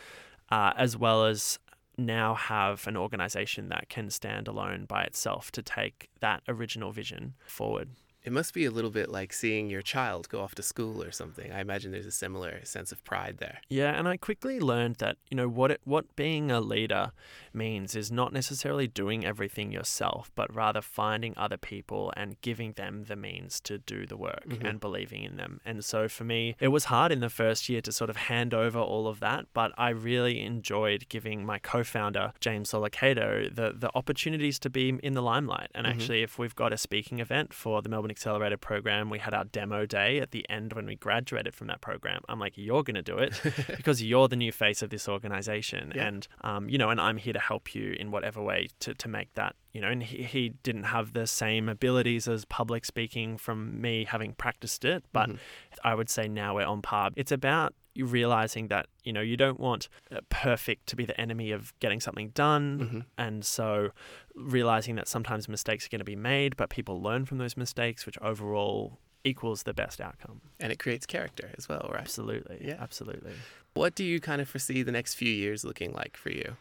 Uh, 0.50 0.74
as 0.76 0.98
well 0.98 1.26
as 1.26 1.60
now 1.98 2.36
have 2.36 2.86
an 2.88 2.98
organization 2.98 3.70
that 3.70 3.90
can 3.90 4.10
stand 4.10 4.48
alone 4.48 4.86
by 4.86 5.04
itself 5.04 5.52
to 5.52 5.62
take 5.62 6.10
that 6.20 6.42
original 6.48 6.92
vision 6.92 7.34
forward. 7.46 7.90
It 8.24 8.32
must 8.32 8.54
be 8.54 8.66
a 8.66 8.72
little 8.72 8.92
bit 8.92 9.10
like 9.10 9.34
seeing 9.34 9.70
your 9.70 9.82
child 9.82 10.30
go 10.30 10.42
off 10.42 10.54
to 10.56 10.64
school 10.64 11.02
or 11.02 11.12
something. 11.12 11.52
I 11.52 11.60
imagine 11.60 11.92
there's 11.92 12.06
a 12.06 12.12
similar 12.12 12.64
sense 12.64 12.92
of 12.92 13.04
pride 13.04 13.38
there. 13.40 13.60
Yeah, 13.68 13.98
and 13.98 14.08
I 14.08 14.18
quickly 14.18 14.60
learned 14.60 14.98
that 14.98 15.18
you 15.30 15.38
know 15.38 15.48
what 15.48 15.72
it, 15.72 15.82
what 15.86 16.16
being 16.16 16.52
a 16.52 16.62
leader 16.62 17.12
means 17.54 17.96
is 17.96 18.12
not 18.12 18.34
necessarily 18.34 18.88
doing 18.88 19.26
everything 19.26 19.72
yourself, 19.72 20.32
but 20.36 20.54
rather 20.54 20.82
finding 20.82 21.34
other 21.38 21.58
people 21.58 22.12
and 22.16 22.40
giving 22.42 22.74
them 22.74 23.06
the 23.06 23.16
means 23.16 23.60
to 23.62 23.78
do 23.78 24.06
the 24.06 24.18
work 24.18 24.46
Mhm. 24.48 24.70
and 24.70 24.80
believing 24.80 25.24
in 25.24 25.38
them. 25.38 25.60
And 25.66 25.84
so 25.84 26.08
for 26.08 26.24
me, 26.24 26.56
it 26.60 26.70
was 26.70 26.86
hard 26.86 27.12
in 27.12 27.20
the 27.20 27.30
first 27.30 27.70
year 27.70 27.82
to 27.82 27.92
sort 27.92 28.10
of 28.10 28.18
hand 28.18 28.54
over 28.54 28.80
all 28.80 29.08
of 29.08 29.20
that, 29.20 29.46
but 29.54 29.72
I 29.78 29.90
really 29.90 30.42
enjoyed 30.42 31.08
giving 31.10 31.46
my 31.46 31.60
co-founder 31.60 32.34
James 32.40 32.72
Lolicato 32.72 33.54
the 33.54 33.72
the 33.74 33.90
opportunities 33.96 34.60
to 34.60 34.70
be 34.70 34.90
in 35.02 35.14
the 35.14 35.22
limelight. 35.22 35.70
And 35.74 35.88
Mhm. 35.88 35.92
actually, 35.92 36.22
if 36.24 36.38
we've 36.38 36.56
got 36.56 36.74
a 36.74 36.78
speaking 36.78 37.20
event 37.20 37.54
for 37.54 37.82
the 37.82 37.90
Melbourne 37.90 38.12
Accelerator 38.12 38.58
program, 38.58 39.10
we 39.10 39.20
had 39.20 39.34
our 39.34 39.46
demo 39.46 39.86
day 39.86 40.20
at 40.20 40.32
the 40.32 40.48
end 40.50 40.74
when 40.74 40.86
we 40.86 40.96
graduated 40.96 41.54
from 41.56 41.68
that 41.68 41.82
program. 41.82 42.22
I'm 42.30 42.40
like, 42.40 42.54
you're 42.58 42.84
going 42.84 42.96
to 42.96 43.02
do 43.02 43.18
it 43.18 43.42
because 43.78 44.04
you're 44.04 44.28
the 44.28 44.36
new 44.36 44.52
face 44.52 44.82
of 44.82 44.90
this 44.90 45.08
organization 45.10 45.92
Yeah. 45.96 46.08
and 46.08 46.28
um, 46.42 46.70
you 46.70 46.78
know 46.78 46.90
and 46.90 47.00
i'm 47.00 47.18
here 47.18 47.34
to 47.34 47.40
help 47.42 47.76
you 47.76 47.94
in 48.00 48.12
whatever 48.12 48.42
way 48.42 48.68
to, 48.80 48.94
to 48.94 49.08
make 49.18 49.34
that 49.34 49.56
you 49.74 49.82
know 49.82 49.88
and 49.90 50.04
he, 50.04 50.24
he 50.24 50.50
didn't 50.64 50.84
have 50.96 51.14
the 51.14 51.26
same 51.28 51.68
abilities 51.68 52.28
as 52.28 52.46
public 52.46 52.86
speaking 52.86 53.38
from 53.38 53.82
me 53.82 54.06
having 54.06 54.34
practiced 54.34 54.86
it 54.86 55.04
but 55.14 55.30
Mhm. 55.30 55.40
i 55.84 55.94
would 55.96 56.10
say 56.10 56.28
now 56.28 56.56
we're 56.56 56.66
on 56.76 56.82
par 56.82 57.10
it's 57.16 57.32
about 57.32 57.74
realizing 57.98 58.68
that 58.70 58.86
you 59.04 59.12
know 59.12 59.22
you 59.32 59.36
don't 59.36 59.60
want 59.60 59.90
perfect 60.30 60.88
to 60.88 60.96
be 60.96 61.06
the 61.06 61.20
enemy 61.20 61.52
of 61.52 61.74
getting 61.80 62.00
something 62.00 62.30
done 62.30 62.66
Mhm. 62.80 63.06
and 63.18 63.44
so 63.46 63.92
realizing 64.36 64.96
that 64.96 65.08
sometimes 65.08 65.48
mistakes 65.50 65.86
are 65.86 65.90
going 65.90 66.00
to 66.00 66.06
be 66.06 66.16
made 66.16 66.56
but 66.56 66.70
people 66.70 67.02
learn 67.02 67.26
from 67.26 67.38
those 67.38 67.58
mistakes 67.58 68.06
which 68.06 68.18
overall 68.20 68.98
equals 69.24 69.64
the 69.64 69.74
best 69.74 70.02
outcome 70.02 70.42
And 70.60 70.72
it 70.72 70.80
creates 70.80 71.06
character 71.06 71.52
as 71.58 71.70
well, 71.70 71.88
right? 71.94 72.02
absolutely 72.02 72.58
Yeah. 72.70 72.78
absolutely 72.80 73.34
What 73.74 73.96
do 73.96 74.04
you 74.04 74.20
kind 74.20 74.42
of 74.42 74.50
foresee 74.50 74.84
the 74.84 74.92
next 74.92 75.14
few 75.16 75.32
years 75.32 75.64
looking 75.64 75.92
like 75.94 76.18
for 76.18 76.30
you? 76.32 76.58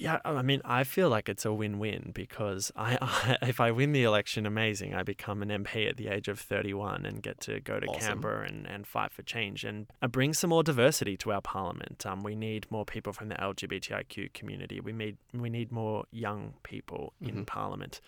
Yeah, 0.00 0.20
I 0.24 0.42
mean, 0.42 0.60
I 0.64 0.84
feel 0.84 1.08
like 1.10 1.28
it's 1.28 1.44
a 1.44 1.52
win-win 1.52 2.12
because 2.14 2.70
I, 2.76 2.96
I, 3.02 3.36
if 3.48 3.58
I 3.60 3.72
win 3.72 3.90
the 3.92 4.04
election, 4.04 4.46
amazing. 4.46 4.94
I 4.94 5.02
become 5.02 5.42
an 5.42 5.48
MP 5.48 5.88
at 5.88 5.96
the 5.96 6.06
age 6.06 6.28
of 6.28 6.38
31 6.38 7.04
and 7.04 7.20
get 7.20 7.40
to 7.40 7.58
go 7.58 7.80
to 7.80 7.86
Awesome. 7.88 8.00
Canberra 8.00 8.46
and, 8.46 8.64
and 8.66 8.86
fight 8.86 9.12
for 9.12 9.22
change 9.22 9.64
and 9.64 9.86
uh, 10.00 10.06
bring 10.06 10.32
some 10.34 10.50
more 10.50 10.62
diversity 10.62 11.16
to 11.18 11.32
our 11.32 11.40
parliament. 11.40 12.06
Um, 12.06 12.22
we 12.22 12.36
need 12.36 12.66
more 12.70 12.84
people 12.84 13.12
from 13.12 13.28
the 13.28 13.34
LGBTIQ 13.34 14.32
community. 14.34 14.78
We 14.80 14.92
need 14.92 15.16
we 15.34 15.50
need 15.50 15.72
more 15.72 16.04
young 16.12 16.54
people 16.62 17.12
in 17.20 17.34
Mhm. 17.42 17.46
parliament. 17.46 18.00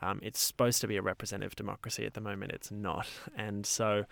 Um, 0.00 0.20
it's 0.22 0.40
supposed 0.40 0.80
to 0.82 0.86
be 0.86 0.96
a 0.96 1.02
representative 1.02 1.56
democracy 1.56 2.04
at 2.06 2.14
the 2.14 2.20
moment. 2.20 2.52
It's 2.52 2.70
not, 2.70 3.06
and 3.36 3.64
so 3.66 4.04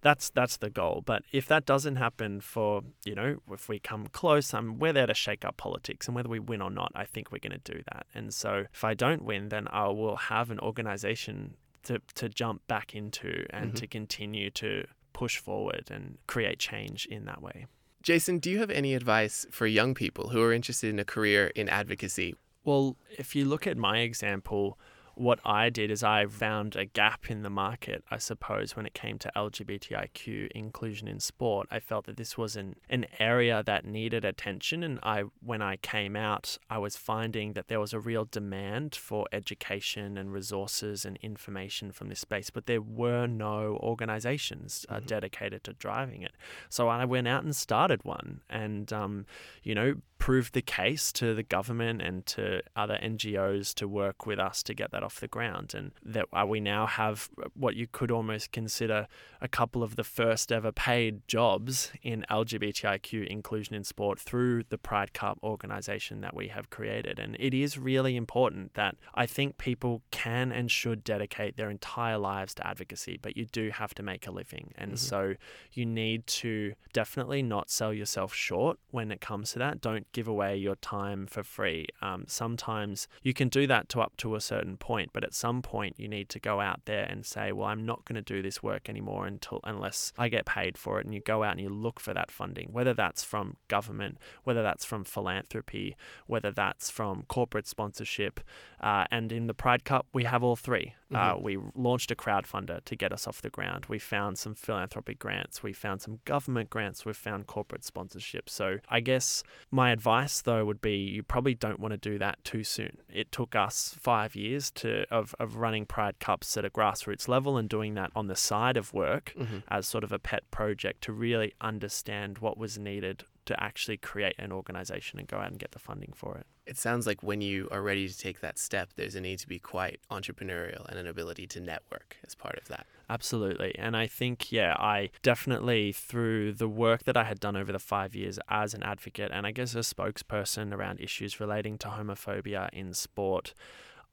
that's 0.00 0.30
that's 0.30 0.56
the 0.58 0.70
goal. 0.70 1.02
But 1.04 1.22
if 1.32 1.46
that 1.48 1.66
doesn't 1.66 1.96
happen 1.96 2.40
for 2.40 2.82
you 3.04 3.14
know 3.14 3.36
if 3.50 3.68
we 3.68 3.78
come 3.78 4.06
close, 4.08 4.52
um, 4.54 4.78
we're 4.78 4.92
there 4.92 5.06
to 5.06 5.14
shake 5.14 5.44
up 5.44 5.56
politics, 5.56 6.06
and 6.06 6.14
whether 6.14 6.28
we 6.28 6.38
win 6.38 6.62
or 6.62 6.70
not, 6.70 6.92
I 6.94 7.04
think 7.04 7.32
we're 7.32 7.38
going 7.38 7.60
to 7.60 7.72
do 7.74 7.82
that. 7.92 8.06
And 8.14 8.32
so 8.32 8.64
if 8.72 8.84
I 8.84 8.94
don't 8.94 9.24
win, 9.24 9.48
then 9.48 9.68
I 9.70 9.88
will 9.88 10.16
have 10.16 10.50
an 10.50 10.58
organization 10.60 11.54
to 11.84 12.00
to 12.14 12.28
jump 12.28 12.66
back 12.68 12.94
into 12.94 13.46
and 13.50 13.72
Mhm. 13.72 13.76
to 13.76 13.86
continue 13.86 14.50
to 14.50 14.84
push 15.12 15.36
forward 15.38 15.90
and 15.90 16.18
create 16.26 16.58
change 16.58 17.06
in 17.06 17.24
that 17.26 17.42
way. 17.42 17.66
Jason, 18.02 18.38
do 18.38 18.50
you 18.50 18.58
have 18.58 18.70
any 18.70 18.94
advice 18.94 19.46
for 19.50 19.66
young 19.66 19.94
people 19.94 20.30
who 20.30 20.42
are 20.42 20.52
interested 20.52 20.90
in 20.90 20.98
a 20.98 21.04
career 21.04 21.52
in 21.54 21.68
advocacy? 21.68 22.34
Well, 22.64 22.96
if 23.18 23.36
you 23.36 23.44
look 23.44 23.66
at 23.66 23.76
my 23.76 23.98
example, 23.98 24.78
what 25.14 25.40
I 25.44 25.70
did 25.70 25.90
is 25.90 26.02
I 26.02 26.26
found 26.26 26.74
a 26.76 26.84
gap 26.84 27.30
in 27.30 27.42
the 27.42 27.50
market, 27.50 28.02
I 28.10 28.18
suppose, 28.18 28.74
when 28.76 28.86
it 28.86 28.94
came 28.94 29.18
to 29.18 29.30
LGBTIQ 29.36 30.50
inclusion 30.52 31.08
in 31.08 31.20
sport. 31.20 31.68
I 31.70 31.80
felt 31.80 32.06
that 32.06 32.16
this 32.16 32.36
was 32.38 32.56
an, 32.56 32.76
an 32.88 33.06
area 33.18 33.62
that 33.64 33.84
needed 33.84 34.24
attention. 34.24 34.82
And 34.82 34.98
I 35.02 35.24
when 35.40 35.62
I 35.62 35.76
came 35.76 36.16
out, 36.16 36.58
I 36.70 36.78
was 36.78 36.96
finding 36.96 37.52
that 37.54 37.68
there 37.68 37.80
was 37.80 37.92
a 37.92 38.00
real 38.00 38.24
demand 38.24 38.94
for 38.94 39.26
education 39.32 40.16
and 40.16 40.32
resources 40.32 41.04
and 41.04 41.16
information 41.22 41.92
from 41.92 42.08
this 42.08 42.20
space, 42.20 42.50
but 42.50 42.66
there 42.66 42.82
were 42.82 43.26
no 43.26 43.78
organizations 43.82 44.86
uh, 44.88 44.96
Mhm. 45.00 45.06
dedicated 45.06 45.64
to 45.64 45.72
driving 45.74 46.22
it. 46.22 46.32
So 46.68 46.88
I 46.88 47.04
went 47.04 47.28
out 47.28 47.44
and 47.44 47.54
started 47.54 48.04
one 48.04 48.40
and, 48.48 48.92
um, 48.92 49.26
you 49.62 49.74
know, 49.74 49.94
proved 50.22 50.52
the 50.54 50.62
case 50.62 51.10
to 51.10 51.34
the 51.34 51.42
government 51.42 52.00
and 52.00 52.24
to 52.24 52.62
other 52.76 52.96
NGOs 53.02 53.74
to 53.74 53.88
work 53.88 54.24
with 54.24 54.38
us 54.38 54.62
to 54.62 54.72
get 54.72 54.92
that 54.92 55.02
off 55.02 55.18
the 55.18 55.26
ground. 55.26 55.74
And 55.74 55.90
that 56.00 56.26
uh, 56.32 56.46
we 56.46 56.60
now 56.60 56.86
have 56.86 57.28
what 57.54 57.74
you 57.74 57.88
could 57.90 58.12
almost 58.12 58.52
consider 58.52 59.08
a 59.40 59.48
couple 59.48 59.82
of 59.82 59.96
the 59.96 60.04
first 60.04 60.52
ever 60.52 60.70
paid 60.70 61.26
jobs 61.26 61.90
in 62.04 62.24
LGBTIQ 62.30 63.26
inclusion 63.26 63.74
in 63.74 63.82
sport 63.82 64.20
through 64.20 64.62
the 64.68 64.78
Pride 64.78 65.12
Cup 65.12 65.40
organization 65.42 66.20
that 66.20 66.36
we 66.36 66.46
have 66.46 66.70
created. 66.70 67.18
And 67.18 67.36
it 67.40 67.52
is 67.52 67.76
really 67.76 68.14
important 68.14 68.74
that 68.74 68.94
I 69.16 69.26
think 69.26 69.58
people 69.58 70.02
can 70.12 70.52
and 70.52 70.70
should 70.70 71.02
dedicate 71.02 71.56
their 71.56 71.68
entire 71.68 72.16
lives 72.16 72.54
to 72.54 72.64
advocacy, 72.64 73.18
but 73.20 73.36
you 73.36 73.46
do 73.46 73.70
have 73.70 73.92
to 73.94 74.04
make 74.04 74.28
a 74.28 74.30
living. 74.30 74.72
And 74.76 74.92
Mhm. 74.92 74.98
so 74.98 75.34
you 75.72 75.84
need 75.84 76.28
to 76.28 76.74
definitely 76.92 77.42
not 77.42 77.70
sell 77.70 77.92
yourself 77.92 78.32
short 78.32 78.78
when 78.92 79.10
it 79.10 79.20
comes 79.20 79.50
to 79.54 79.58
that. 79.58 79.80
Don't 79.80 80.06
give 80.12 80.28
away 80.28 80.56
your 80.56 80.76
time 80.76 81.26
for 81.26 81.42
free. 81.42 81.86
Um, 82.00 82.24
sometimes 82.28 83.08
you 83.22 83.32
can 83.34 83.48
do 83.48 83.66
that 83.66 83.88
to 83.90 84.00
up 84.00 84.16
to 84.18 84.34
a 84.34 84.40
certain 84.40 84.76
point, 84.76 85.10
but 85.12 85.24
at 85.24 85.34
some 85.34 85.62
point 85.62 85.94
you 85.98 86.08
need 86.08 86.28
to 86.30 86.38
go 86.40 86.60
out 86.60 86.80
there 86.84 87.04
and 87.04 87.24
say, 87.26 87.52
"Well, 87.52 87.66
I'm 87.68 87.84
not 87.86 88.04
going 88.04 88.22
to 88.22 88.34
do 88.34 88.42
this 88.42 88.62
work 88.62 88.88
anymore 88.88 89.26
until 89.26 89.60
unless 89.64 90.12
I 90.18 90.28
get 90.28 90.44
paid 90.46 90.76
for 90.78 91.00
it." 91.00 91.06
And 91.06 91.14
you 91.14 91.20
go 91.20 91.42
out 91.42 91.52
and 91.52 91.60
you 91.60 91.68
look 91.68 92.00
for 92.00 92.12
that 92.14 92.30
funding, 92.30 92.68
whether 92.72 92.94
that's 92.94 93.22
from 93.24 93.56
government, 93.68 94.18
whether 94.44 94.62
that's 94.62 94.84
from 94.84 95.04
philanthropy, 95.04 95.96
whether 96.26 96.50
that's 96.50 96.90
from 96.90 97.24
corporate 97.28 97.66
sponsorship. 97.66 98.40
Uh, 98.80 99.04
and 99.10 99.32
in 99.32 99.46
the 99.46 99.54
Pride 99.54 99.84
Cup, 99.84 100.06
we 100.12 100.24
have 100.24 100.42
all 100.42 100.56
3 100.56 100.94
Uh, 101.12 101.34
Mhm. 101.34 101.42
we 101.42 101.58
launched 101.74 102.10
a 102.10 102.14
crowdfunder 102.16 102.82
to 102.86 102.96
get 102.96 103.12
us 103.12 103.26
off 103.28 103.42
the 103.42 103.50
ground. 103.50 103.84
We 103.86 103.98
found 103.98 104.38
some 104.38 104.54
philanthropic 104.54 105.18
grants. 105.18 105.62
We 105.62 105.74
found 105.74 106.00
some 106.00 106.20
government 106.24 106.70
grants. 106.70 107.04
We 107.04 107.12
found 107.12 107.46
corporate 107.46 107.84
sponsorship. 107.84 108.48
So 108.48 108.78
I 108.88 109.00
guess 109.00 109.42
my 109.70 109.90
advice 109.90 110.01
though 110.42 110.64
would 110.64 110.80
be 110.80 110.96
you 110.96 111.22
probably 111.22 111.54
don't 111.54 111.80
want 111.80 111.92
to 111.92 111.98
do 111.98 112.18
that 112.18 112.42
too 112.44 112.64
soon. 112.64 112.98
It 113.12 113.30
took 113.32 113.54
us 113.54 113.96
five 114.00 114.34
years 114.34 114.70
to 114.72 115.04
of, 115.10 115.34
of 115.38 115.56
running 115.56 115.86
Pride 115.86 116.18
Cups 116.18 116.56
at 116.56 116.64
a 116.64 116.70
grassroots 116.70 117.28
level 117.28 117.56
and 117.56 117.68
doing 117.68 117.94
that 117.94 118.10
on 118.14 118.26
the 118.26 118.36
side 118.36 118.76
of 118.76 118.92
work 118.92 119.34
Mm-hmm. 119.38 119.58
as 119.68 119.86
sort 119.86 120.04
of 120.04 120.12
a 120.12 120.18
pet 120.18 120.48
project 120.50 121.02
to 121.04 121.12
really 121.12 121.54
understand 121.60 122.38
what 122.38 122.58
was 122.58 122.78
needed 122.78 123.24
to 123.44 123.60
actually 123.62 123.96
create 123.96 124.34
an 124.38 124.52
organization 124.52 125.18
and 125.18 125.26
go 125.26 125.38
out 125.38 125.48
and 125.50 125.58
get 125.58 125.72
the 125.72 125.78
funding 125.78 126.12
for 126.14 126.36
it. 126.38 126.46
It 126.64 126.78
sounds 126.78 127.06
like 127.08 127.22
when 127.24 127.40
you 127.40 127.68
are 127.72 127.82
ready 127.82 128.08
to 128.08 128.16
take 128.16 128.40
that 128.40 128.56
step, 128.58 128.90
there's 128.94 129.16
a 129.16 129.20
need 129.20 129.40
to 129.40 129.48
be 129.48 129.58
quite 129.58 129.98
entrepreneurial 130.10 130.86
and 130.88 130.96
an 130.98 131.08
ability 131.08 131.46
to 131.48 131.60
network 131.60 132.16
as 132.24 132.34
part 132.36 132.56
of 132.56 132.68
that. 132.68 132.86
Absolutely. 133.12 133.74
And 133.78 133.94
I 133.94 134.06
think, 134.06 134.50
yeah, 134.50 134.74
I 134.78 135.10
definitely, 135.22 135.92
through 135.92 136.54
the 136.54 136.68
work 136.68 137.04
that 137.04 137.16
I 137.16 137.24
had 137.24 137.38
done 137.40 137.56
over 137.56 137.70
the 137.70 137.78
five 137.78 138.14
years 138.14 138.38
as 138.48 138.72
an 138.72 138.82
advocate 138.82 139.30
and 139.34 139.46
I 139.46 139.50
guess 139.52 139.74
a 139.74 139.80
spokesperson 139.80 140.72
around 140.72 140.98
issues 140.98 141.38
relating 141.38 141.76
to 141.78 141.88
homophobia 141.88 142.70
in 142.72 142.94
sport, 142.94 143.52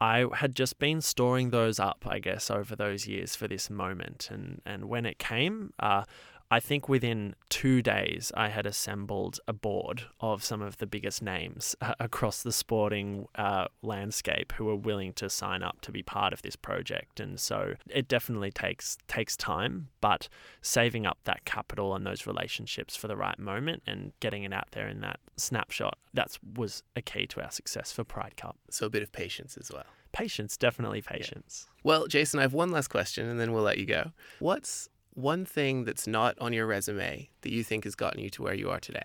I 0.01 0.25
had 0.33 0.53
just 0.53 0.79
been 0.79 0.99
storing 0.99 1.51
those 1.51 1.79
up, 1.79 2.05
I 2.05 2.19
guess, 2.19 2.51
over 2.51 2.75
those 2.75 3.07
years 3.07 3.38
for 3.38 3.47
this 3.47 3.69
moment. 3.69 4.27
And, 4.31 4.62
and 4.65 4.85
when 4.89 5.05
it 5.05 5.17
came, 5.17 5.71
uh, 5.79 6.03
I 6.51 6.59
think 6.59 6.89
within 6.89 7.35
two 7.49 7.83
days, 7.83 8.31
I 8.35 8.49
had 8.49 8.65
assembled 8.65 9.39
a 9.47 9.53
board 9.53 10.03
of 10.19 10.43
some 10.43 10.63
of 10.63 10.77
the 10.77 10.88
biggest 10.88 11.21
names 11.21 11.75
uh, 11.79 11.93
across 11.99 12.41
the 12.41 12.51
sporting 12.51 13.27
uh, 13.35 13.67
landscape 13.83 14.53
who 14.53 14.65
were 14.65 14.75
willing 14.75 15.13
to 15.13 15.29
sign 15.29 15.62
up 15.62 15.81
to 15.81 15.91
be 15.91 16.01
part 16.01 16.33
of 16.33 16.41
this 16.41 16.55
project. 16.55 17.19
And 17.19 17.39
so 17.39 17.75
it 17.88 18.07
definitely 18.07 18.51
takes 18.51 18.97
takes 19.07 19.38
time, 19.38 19.89
but 20.01 20.27
saving 20.62 21.05
up 21.05 21.19
that 21.25 21.45
capital 21.45 21.93
and 21.93 22.05
those 22.05 22.25
relationships 22.25 22.95
for 22.95 23.07
the 23.07 23.15
right 23.15 23.38
moment 23.38 23.83
and 23.85 24.12
getting 24.19 24.43
it 24.43 24.53
out 24.53 24.69
there 24.71 24.88
in 24.88 25.01
that 25.01 25.19
snapshot, 25.38 25.99
that 26.15 26.39
was 26.55 26.81
a 26.95 27.01
key 27.01 27.27
to 27.27 27.43
our 27.43 27.51
success 27.51 27.91
for 27.91 28.03
Pride 28.03 28.38
Cup. 28.38 28.57
So 28.71 28.88
a 28.88 28.89
bit 28.89 29.03
of 29.03 29.12
patience 29.12 29.55
as 29.55 29.71
well. 29.71 29.85
Patience, 30.12 30.57
definitely 30.57 31.03
patience. 31.03 31.67
Well, 31.83 32.07
Jason, 32.07 32.39
I 32.39 32.41
have 32.41 32.53
one 32.53 32.71
last 32.71 32.88
question 32.88 33.29
and 33.29 33.39
then 33.39 33.53
we'll 33.53 33.62
let 33.62 33.77
you 33.77 33.85
go. 33.85 34.12
What's 34.39 34.89
one 35.13 35.45
thing 35.45 35.83
that's 35.83 36.07
not 36.07 36.37
on 36.39 36.53
your 36.53 36.65
resume 36.65 37.29
that 37.41 37.51
you 37.51 37.63
think 37.63 37.83
has 37.83 37.95
gotten 37.95 38.21
you 38.21 38.29
to 38.31 38.43
where 38.43 38.53
you 38.53 38.69
are 38.69 38.79
today? 38.79 39.03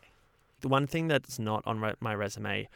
The 0.61 0.69
one 0.69 0.87
thing 0.87 1.09
that's 1.09 1.39
not 1.39 1.63
on 1.67 1.81
re- 1.81 1.95
my 2.01 2.15
resume 2.15 2.69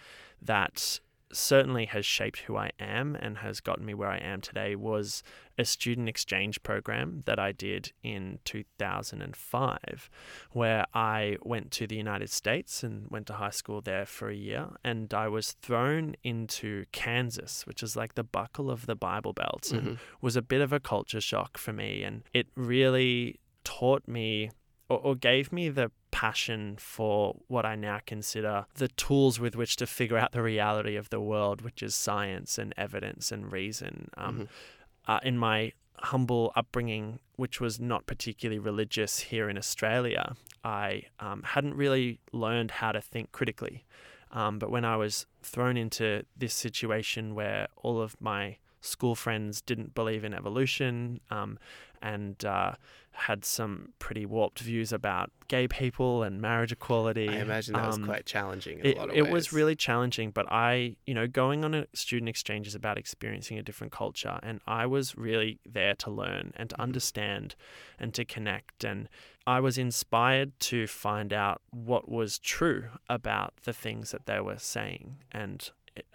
that 0.43 1.01
certainly 1.33 1.87
has 1.87 2.07
shaped 2.07 2.41
who 2.41 2.57
I 2.57 2.71
am 2.79 3.15
and 3.17 3.39
has 3.39 3.61
gotten 3.61 3.85
me 3.85 3.95
where 3.95 4.09
I 4.11 4.19
am 4.19 4.41
today 4.41 4.75
was 4.75 5.23
a 5.59 5.65
student 5.65 6.09
exchange 6.09 6.63
program 6.63 7.23
that 7.27 7.39
I 7.39 7.53
did 7.53 7.93
in 8.03 8.39
2005, 8.45 10.11
where 10.53 10.87
I 10.95 11.37
went 11.43 11.71
to 11.73 11.87
the 11.87 11.97
United 11.97 12.31
States 12.31 12.83
and 12.83 13.11
went 13.11 13.27
to 13.27 13.35
high 13.35 13.51
school 13.51 13.81
there 13.81 14.07
for 14.07 14.29
a 14.29 14.35
year. 14.35 14.69
And 14.85 15.13
I 15.13 15.29
was 15.29 15.53
thrown 15.53 16.15
into 16.23 16.85
Kansas, 16.93 17.67
which 17.67 17.83
is 17.83 17.97
like 17.97 18.15
the 18.15 18.25
buckle 18.25 18.71
of 18.71 18.87
the 18.87 18.97
Bible 18.97 19.33
Belt, 19.33 19.71
and 19.73 19.83
Mhm. 19.83 19.99
was 20.21 20.37
a 20.37 20.43
bit 20.43 20.61
of 20.61 20.73
a 20.73 20.81
culture 20.81 21.21
shock 21.21 21.59
for 21.59 21.73
me. 21.73 22.03
And 22.03 22.23
it 22.33 22.47
really 22.55 23.39
taught 23.65 24.07
me 24.09 24.51
or 24.89 25.15
gave 25.15 25.53
me 25.53 25.69
the 25.69 25.91
passion 26.11 26.77
for 26.79 27.37
what 27.49 27.65
I 27.67 27.75
now 27.77 28.01
consider 28.07 28.67
the 28.75 28.89
tools 28.89 29.39
with 29.39 29.55
which 29.57 29.77
to 29.77 29.87
figure 29.87 30.17
out 30.19 30.33
the 30.33 30.43
reality 30.43 30.97
of 30.97 31.11
the 31.11 31.21
world, 31.21 31.61
which 31.63 31.83
is 31.83 31.95
science 31.95 32.59
and 32.59 32.73
evidence 32.77 33.31
and 33.33 33.53
reason. 33.53 34.11
Um, 34.17 34.39
Mhm. 34.41 34.49
uh, 35.07 35.21
in 35.23 35.39
my 35.39 35.73
humble 36.01 36.53
upbringing, 36.55 37.19
which 37.37 37.61
was 37.61 37.81
not 37.81 38.07
particularly 38.07 38.59
religious 38.59 39.19
here 39.21 39.49
in 39.49 39.59
Australia, 39.59 40.37
I 40.65 41.05
um, 41.19 41.43
hadn't 41.43 41.75
really 41.75 42.21
learned 42.33 42.71
how 42.73 42.93
to 42.93 43.01
think 43.01 43.33
critically. 43.33 43.85
Um, 44.31 44.59
but 44.59 44.71
when 44.71 44.85
I 44.85 44.97
was 44.97 45.27
thrown 45.43 45.77
into 45.77 46.25
this 46.37 46.53
situation 46.55 47.35
where 47.35 47.69
all 47.77 48.01
of 48.01 48.21
my 48.21 48.59
school 48.81 49.15
friends 49.15 49.61
didn't 49.61 49.95
believe 49.95 50.23
in 50.25 50.33
evolution 50.35 51.21
um, 51.31 51.59
and 52.03 52.45
uh, 52.45 52.73
had 53.13 53.45
some 53.45 53.93
pretty 53.99 54.25
warped 54.25 54.61
views 54.61 54.93
about 54.93 55.31
gay 55.49 55.67
people 55.67 56.23
and 56.23 56.41
marriage 56.41 56.73
equality. 56.73 57.29
I 57.29 57.41
imagine 57.41 57.75
that 57.75 57.87
was 57.87 57.97
um, 57.97 58.05
quite 58.05 58.27
challenging 58.27 58.79
in 58.81 58.87
it, 58.87 58.97
a 58.97 58.99
lot 59.01 59.11
of 59.11 59.17
it 59.17 59.29
was 59.29 59.53
really 59.53 59.75
challenging, 59.75 60.31
but 60.31 60.47
I, 60.53 60.97
you 61.05 61.15
know, 61.15 61.27
going 61.27 61.65
on 61.65 61.75
a 61.75 61.87
student 61.95 62.29
exchange 62.29 62.67
is 62.69 62.75
about 62.77 62.97
experiencing 62.97 63.59
a 63.59 63.63
different 63.63 63.93
culture. 63.93 64.39
And 64.43 64.61
I 64.67 64.87
was 64.87 65.17
really 65.17 65.59
there 65.67 65.95
to 65.97 66.11
learn 66.11 66.53
and 66.57 66.71
to 66.71 66.77
Mhm. 66.77 66.81
understand 66.83 67.57
and 67.99 68.15
to 68.15 68.25
connect. 68.25 68.85
And 68.85 69.09
I 69.47 69.61
was 69.61 69.79
inspired 69.79 70.59
to 70.61 70.87
find 70.87 71.33
out 71.33 71.61
what 71.71 72.09
was 72.09 72.39
true 72.39 72.91
about 73.09 73.55
the 73.65 73.73
things 73.73 74.11
that 74.13 74.27
they 74.27 74.41
were 74.41 74.59
saying. 74.59 75.17
And 75.33 75.71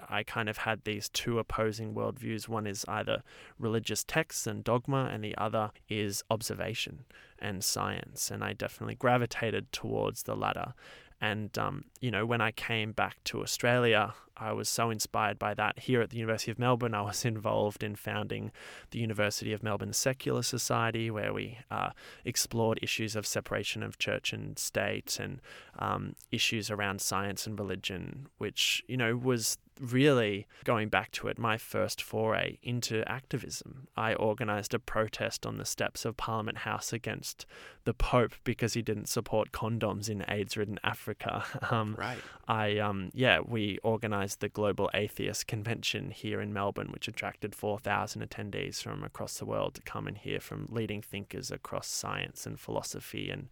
I 0.10 0.24
kind 0.24 0.50
of 0.50 0.58
had 0.58 0.84
these 0.84 1.10
two 1.10 1.39
opposing 1.39 1.93
worldviews. 1.93 2.48
One 2.48 2.67
is 2.67 2.86
either 2.88 3.24
religious 3.58 4.04
texts 4.04 4.48
and 4.48 4.63
dogma, 4.63 5.10
and 5.12 5.24
the 5.24 5.38
other 5.38 5.72
is 5.89 6.24
observation 6.30 7.06
and 7.39 7.63
science. 7.63 8.32
And 8.32 8.43
I 8.43 8.54
definitely 8.54 8.96
gravitated 8.96 9.72
towards 9.72 10.24
the 10.24 10.36
latter. 10.36 10.74
And, 11.22 11.58
um, 11.58 11.86
you 12.02 12.12
know, 12.12 12.26
when 12.26 12.41
I 12.41 12.52
came 12.52 12.91
back 12.91 13.24
to 13.26 13.41
Australia, 13.41 14.13
I 14.38 14.52
was 14.52 14.67
so 14.67 14.89
inspired 14.89 15.38
by 15.38 15.54
that. 15.54 15.80
Here 15.80 16.02
at 16.02 16.10
the 16.10 16.17
University 16.17 16.52
of 16.52 16.60
Melbourne, 16.60 16.93
I 16.93 17.02
was 17.02 17.26
involved 17.34 17.84
in 17.84 17.96
founding 17.96 18.52
the 18.91 19.00
University 19.00 19.54
of 19.54 19.63
Melbourne 19.63 19.93
Secular 19.93 20.43
Society, 20.43 21.10
where 21.12 21.34
we 21.34 21.60
uh, 21.69 21.91
explored 22.26 22.80
issues 22.82 23.15
of 23.15 23.26
separation 23.26 23.84
of 23.84 23.98
church 23.98 24.34
and 24.34 24.58
state 24.58 25.19
and 25.19 25.41
um, 25.80 26.15
issues 26.32 26.72
around 26.72 27.02
science 27.02 27.46
and 27.46 27.60
religion, 27.60 28.28
which, 28.38 28.84
you 28.88 28.98
know, 28.98 29.15
was 29.15 29.58
really 29.80 30.48
going 30.63 30.89
back 30.89 31.12
to 31.12 31.28
it, 31.28 31.38
my 31.38 31.58
first 31.58 32.02
foray 32.02 32.58
into 32.62 33.08
activism. 33.10 33.88
I 33.98 34.15
organised 34.15 34.74
a 34.74 34.80
protest 34.80 35.46
on 35.46 35.58
the 35.58 35.65
steps 35.65 36.06
of 36.06 36.17
Parliament 36.17 36.60
House 36.60 36.93
against 36.93 37.46
the 37.86 37.93
Pope 37.93 38.34
because 38.43 38.74
he 38.74 38.82
didn't 38.82 39.10
support 39.10 39.52
condoms 39.52 40.10
in 40.10 40.24
AIDS 40.28 40.58
ridden 40.58 40.80
Africa. 40.84 41.43
Um, 41.74 41.96
Right. 41.98 42.17
I 42.48 42.78
um 42.78 43.10
yeah, 43.13 43.39
we 43.39 43.80
organized 44.24 44.40
the 44.40 44.48
Global 44.48 44.90
Atheist 44.94 45.48
Convention 45.48 46.12
here 46.12 46.40
in 46.40 46.54
Melbourne, 46.54 46.92
which 46.94 47.10
attracted 47.10 47.54
4,000 47.54 48.22
attendees 48.22 48.82
from 48.82 49.04
across 49.04 49.38
the 49.38 49.46
world 49.46 49.74
to 49.76 49.82
come 49.82 50.08
and 50.08 50.18
hear 50.18 50.40
from 50.40 50.66
leading 50.72 51.02
thinkers 51.02 51.52
across 51.52 51.88
science 51.88 52.46
and 52.46 52.58
philosophy 52.58 53.30
and 53.30 53.50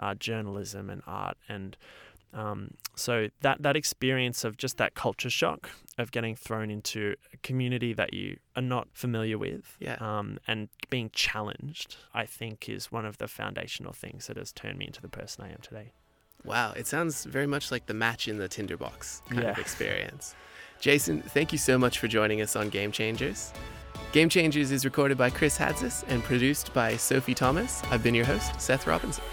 uh, 0.00 0.14
journalism 0.14 0.88
and 0.88 1.02
art 1.06 1.36
and 1.46 1.76
um, 2.32 2.70
so 2.96 3.28
that 3.42 3.62
that 3.62 3.76
experience 3.76 4.44
of 4.44 4.56
just 4.56 4.76
that 4.78 4.94
culture 4.94 5.30
shock 5.30 5.70
of 5.98 6.10
getting 6.10 6.34
thrown 6.34 6.68
into 6.70 7.14
a 7.32 7.36
community 7.42 7.92
that 7.92 8.12
you 8.14 8.38
are 8.56 8.62
not 8.62 8.88
familiar 8.94 9.36
with 9.38 9.76
Yeah. 9.78 9.96
um, 10.00 10.38
and 10.48 10.68
being 10.90 11.10
challenged, 11.12 11.96
I 12.14 12.24
think, 12.26 12.68
is 12.68 12.90
one 12.90 13.04
of 13.06 13.18
the 13.18 13.28
foundational 13.28 13.92
things 13.92 14.26
that 14.26 14.36
has 14.36 14.52
turned 14.52 14.78
me 14.78 14.86
into 14.86 15.00
the 15.02 15.08
person 15.08 15.44
I 15.44 15.50
am 15.50 15.60
today. 15.60 15.92
Wow, 16.44 16.72
it 16.76 16.86
sounds 16.86 17.24
very 17.24 17.46
much 17.46 17.70
like 17.70 17.86
the 17.86 17.94
match 17.94 18.28
in 18.28 18.38
the 18.38 18.48
tinderbox 18.48 19.22
kind 19.28 19.44
of 19.44 19.58
experience. 19.58 20.34
Jason, 20.80 21.22
thank 21.22 21.52
you 21.52 21.58
so 21.58 21.78
much 21.78 21.98
for 21.98 22.08
joining 22.08 22.42
us 22.42 22.56
on 22.56 22.68
Game 22.68 22.92
Changers. 22.92 23.52
Game 24.12 24.28
Changers 24.28 24.70
is 24.70 24.84
recorded 24.84 25.16
by 25.16 25.30
Chris 25.30 25.56
Hadzis 25.56 26.04
and 26.08 26.22
produced 26.22 26.74
by 26.74 26.96
Sophie 26.96 27.34
Thomas. 27.34 27.82
I've 27.90 28.02
been 28.02 28.14
your 28.14 28.26
host, 28.26 28.60
Seth 28.60 28.86
Robinson. 28.86 29.24